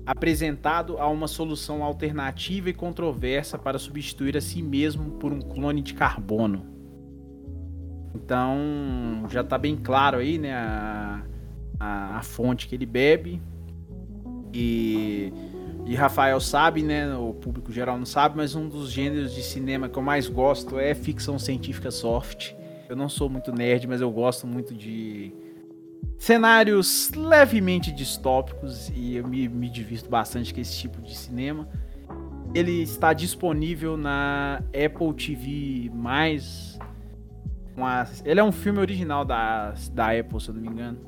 [0.05, 5.81] apresentado a uma solução alternativa e controversa para substituir a si mesmo por um clone
[5.81, 6.76] de carbono.
[8.23, 11.21] Então, já tá bem claro aí, né, a,
[11.79, 13.41] a, a fonte que ele bebe.
[14.53, 15.31] E
[15.87, 17.15] e Rafael sabe, né?
[17.15, 20.77] O público geral não sabe, mas um dos gêneros de cinema que eu mais gosto
[20.77, 22.51] é ficção científica soft.
[22.89, 25.33] Eu não sou muito nerd, mas eu gosto muito de
[26.17, 31.65] cenários levemente distópicos e eu me, me divirto bastante com esse tipo de cinema.
[32.53, 35.89] Ele está disponível na Apple TV+.
[37.77, 40.99] Uma, ele é um filme original da, da Apple, se eu não me engano.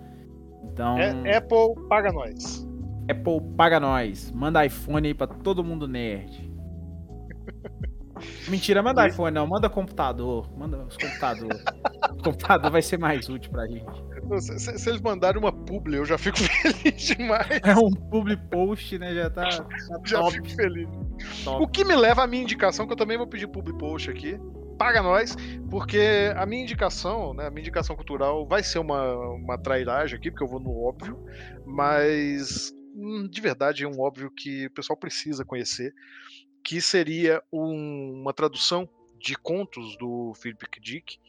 [0.72, 0.98] Então...
[1.00, 2.68] É, Apple paga nós.
[3.10, 4.32] Apple paga nós.
[4.32, 6.48] Manda iPhone aí pra todo mundo nerd.
[8.50, 10.48] Mentira, manda iPhone não, manda computador.
[10.58, 11.64] Manda os computadores.
[12.12, 14.04] o computador vai ser mais útil pra gente.
[14.42, 17.48] Se, se- se eles mandarem uma publi, eu já fico feliz demais.
[17.64, 19.16] É um public post, né?
[19.16, 19.66] Já tá, tá
[20.04, 20.88] Já top, fico feliz.
[21.44, 21.64] top.
[21.64, 24.38] O que me leva à minha indicação, que eu também vou pedir public post aqui.
[24.80, 25.36] Paga nós,
[25.70, 30.32] porque a minha indicação, né, a minha indicação cultural vai ser uma, uma trairagem aqui,
[30.32, 31.22] porque eu vou no óbvio,
[31.66, 35.94] mas hum, de verdade é um óbvio que o pessoal precisa conhecer,
[36.64, 38.88] que seria um- uma tradução
[39.20, 40.80] de contos do Philip K.
[40.80, 41.20] Dick,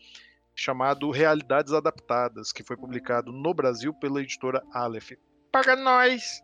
[0.54, 5.12] chamado Realidades Adaptadas, que foi publicado no Brasil pela editora Aleph.
[5.50, 6.40] Paga nós!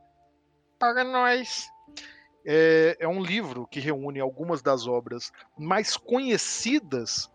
[0.77, 1.69] Paga nós!
[2.47, 7.31] É, é um livro que reúne algumas das obras mais conhecidas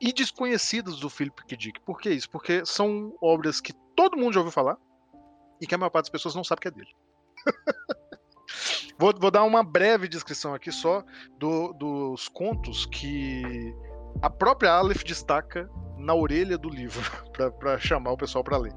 [0.00, 1.56] e desconhecidas do Philip K.
[1.56, 1.80] Dick.
[1.80, 2.30] Por que isso?
[2.30, 4.76] Porque são obras que todo mundo já ouviu falar
[5.60, 6.90] e que a maior parte das pessoas não sabe que é dele.
[8.98, 11.04] vou, vou dar uma breve descrição aqui só
[11.38, 13.42] do- dos contos que
[14.22, 17.02] a própria Aleph destaca na orelha do livro
[17.58, 18.72] para chamar o pessoal para ler.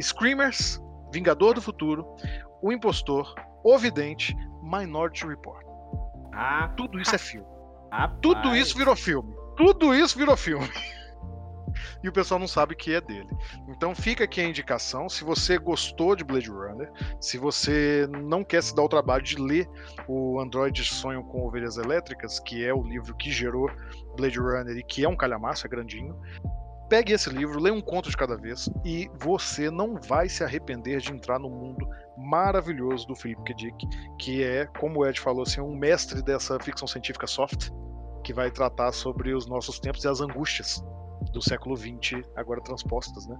[0.00, 0.80] Screamers,
[1.12, 2.06] Vingador do Futuro,
[2.62, 4.34] O Impostor, O Vidente,
[4.64, 5.64] Minority Report.
[6.32, 7.46] Ah, Tudo isso é filme.
[7.90, 8.18] rapaz.
[8.20, 9.34] Tudo isso virou filme.
[9.56, 10.68] Tudo isso virou filme.
[12.02, 13.28] E o pessoal não sabe que é dele.
[13.68, 15.08] Então fica aqui a indicação.
[15.08, 16.90] Se você gostou de Blade Runner,
[17.20, 19.68] se você não quer se dar o trabalho de ler
[20.06, 23.70] o Android Sonho com Ovelhas Elétricas, que é o livro que gerou
[24.16, 26.16] Blade Runner e que é um calhamaço, é grandinho,
[26.88, 31.00] pegue esse livro, leia um conto de cada vez e você não vai se arrepender
[31.00, 33.54] de entrar no mundo maravilhoso do Philip K.
[33.54, 33.86] Dick,
[34.18, 37.70] que é, como o Ed falou, assim, um mestre dessa ficção científica soft,
[38.22, 40.82] que vai tratar sobre os nossos tempos e as angústias
[41.32, 43.36] do século XX, agora transpostas, né?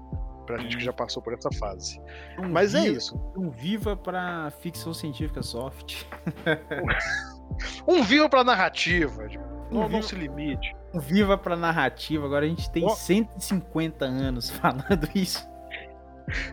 [0.46, 1.98] Pra gente que já passou por essa fase.
[2.38, 3.32] Um Mas é viva- isso.
[3.36, 6.04] Um viva pra ficção científica soft.
[7.86, 9.26] Um vivo pra narrativa.
[9.70, 10.74] Um Não, não vivo- se limite.
[10.92, 12.24] Um viva pra narrativa.
[12.26, 12.88] Agora a gente tem Ó.
[12.90, 15.46] 150 anos falando isso.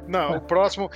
[0.08, 0.90] Não, o próximo.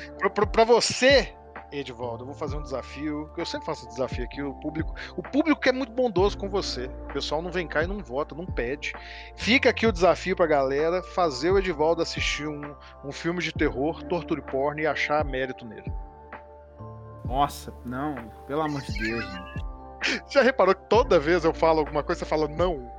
[0.51, 1.33] Pra você,
[1.71, 3.29] Edivaldo, eu vou fazer um desafio.
[3.35, 4.41] Eu sempre faço desafio aqui.
[4.41, 6.85] O público, o público que é muito bondoso com você.
[7.09, 8.93] O pessoal não vem cá e não vota, não pede.
[9.35, 14.03] Fica aqui o desafio pra galera fazer o Edivaldo assistir um, um filme de terror,
[14.03, 15.91] torture porn e achar mérito nele.
[17.25, 18.15] Nossa, não,
[18.47, 19.25] pelo amor de Deus.
[20.29, 22.91] Já reparou que toda vez eu falo alguma coisa, você fala não?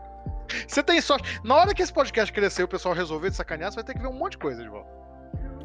[0.67, 1.41] Você tem sorte.
[1.45, 3.95] Na hora que esse podcast crescer e o pessoal resolver de sacanear, você vai ter
[3.95, 4.89] que ver um monte de coisa, Edivaldo.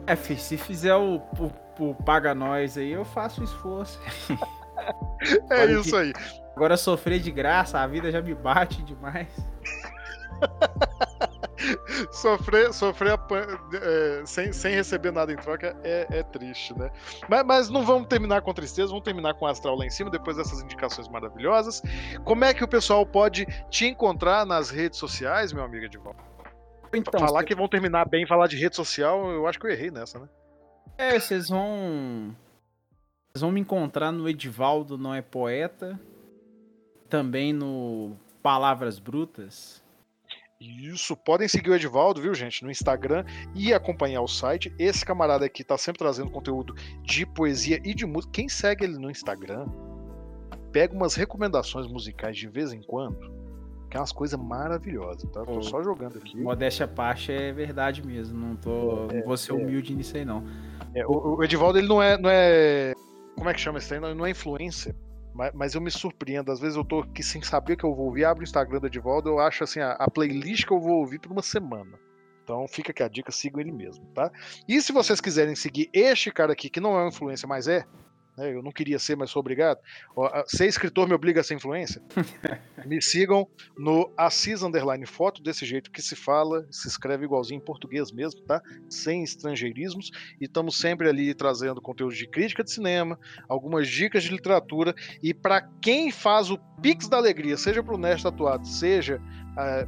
[0.08, 1.52] É, se fizer o, o,
[1.90, 4.00] o Paga Nós aí, eu faço o esforço.
[5.52, 6.12] É Olha isso aí.
[6.56, 9.28] Agora sofrer de graça, a vida já me bate demais.
[12.12, 13.20] Sofrer, sofrer
[13.74, 16.90] é, sem, sem receber nada em troca é, é triste, né?
[17.30, 20.10] Mas, mas não vamos terminar com tristeza, vamos terminar com o astral lá em cima,
[20.10, 21.82] depois dessas indicações maravilhosas.
[22.24, 26.31] Como é que o pessoal pode te encontrar nas redes sociais, meu amigo Edivaldo?
[26.94, 29.92] Então, falar que vão terminar bem, falar de rede social, eu acho que eu errei
[29.92, 30.30] nessa, né?
[30.98, 32.36] É, vocês vão.
[33.32, 36.00] Vocês vão me encontrar no Edivaldo Não é Poeta.
[37.10, 39.82] Também no Palavras Brutas.
[40.60, 43.26] Isso, podem seguir o Edivaldo, viu, gente, no Instagram
[43.56, 44.72] e acompanhar o site.
[44.78, 48.32] Esse camarada aqui tá sempre trazendo conteúdo de poesia e de música.
[48.32, 49.66] Quem segue ele no Instagram,
[50.72, 53.41] pega umas recomendações musicais de vez em quando.
[53.92, 55.44] Que é umas coisas maravilhosas, tá?
[55.44, 56.38] Tô só jogando aqui.
[56.38, 58.40] Modéstia à parte é verdade mesmo.
[58.40, 59.08] Não tô.
[59.12, 59.56] É, não vou ser é.
[59.56, 60.46] humilde nisso aí, não.
[60.96, 62.94] É, o, o Edivaldo, ele não é, não é.
[63.36, 64.00] Como é que chama isso aí?
[64.00, 64.96] Não, não é influencer.
[65.34, 66.54] Mas, mas eu me surpreendo.
[66.54, 68.88] Às vezes eu tô aqui sem saber que eu vou ouvir, abro o Instagram do
[68.88, 72.00] Edivaldo, eu acho assim, a, a playlist que eu vou ouvir por uma semana.
[72.46, 74.32] Então fica aqui a dica, sigam ele mesmo, tá?
[74.68, 77.86] E se vocês quiserem seguir este cara aqui, que não é um influencer, mas é,
[78.38, 79.80] né, eu não queria ser, mas sou obrigado.
[80.16, 82.02] Ó, ser escritor me obriga a ser influência.
[82.86, 87.64] me sigam no Assis Underline Foto, desse jeito que se fala, se escreve igualzinho em
[87.64, 88.62] português mesmo, tá?
[88.90, 90.12] Sem estrangeirismos.
[90.40, 94.96] E estamos sempre ali trazendo conteúdo de crítica de cinema, algumas dicas de literatura.
[95.22, 99.22] E para quem faz o Pix da Alegria, seja para o Nerd Tatuado, seja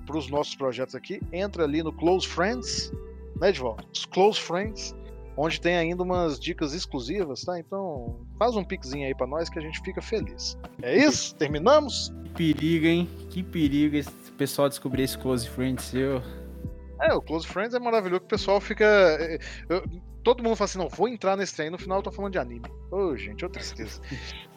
[0.05, 2.91] para os nossos projetos aqui, entra ali no Close Friends,
[3.39, 3.87] né, Edvaldo?
[3.93, 4.93] Os Close Friends,
[5.35, 7.59] onde tem ainda umas dicas exclusivas, tá?
[7.59, 10.57] Então faz um pixinho aí para nós que a gente fica feliz.
[10.81, 11.35] É isso?
[11.35, 12.13] Terminamos?
[12.23, 13.09] Que perigo, hein?
[13.29, 16.21] Que perigo esse pessoal descobrir esse Close Friend seu.
[17.01, 18.85] É, o Close Friends é maravilhoso que o pessoal fica.
[18.85, 19.37] é,
[19.69, 19.83] eu-
[20.23, 22.39] todo mundo fala assim, não, vou entrar nesse trem, no final eu tô falando de
[22.39, 22.65] anime.
[22.91, 23.99] Ô, gente, ô tristeza.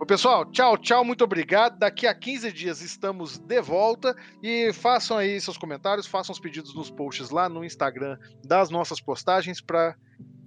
[0.00, 1.78] Ô, pessoal, tchau, tchau, muito obrigado.
[1.78, 6.74] Daqui a 15 dias estamos de volta e façam aí seus comentários, façam os pedidos
[6.74, 9.96] nos posts lá no Instagram das nossas postagens para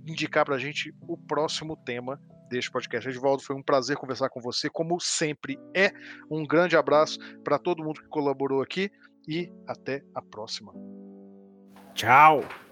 [0.05, 2.19] indicar pra gente o próximo tema
[2.49, 3.09] deste podcast.
[3.09, 5.91] Edvaldo, foi um prazer conversar com você, como sempre é.
[6.29, 8.91] Um grande abraço para todo mundo que colaborou aqui
[9.27, 10.73] e até a próxima.
[11.93, 12.64] Tchau!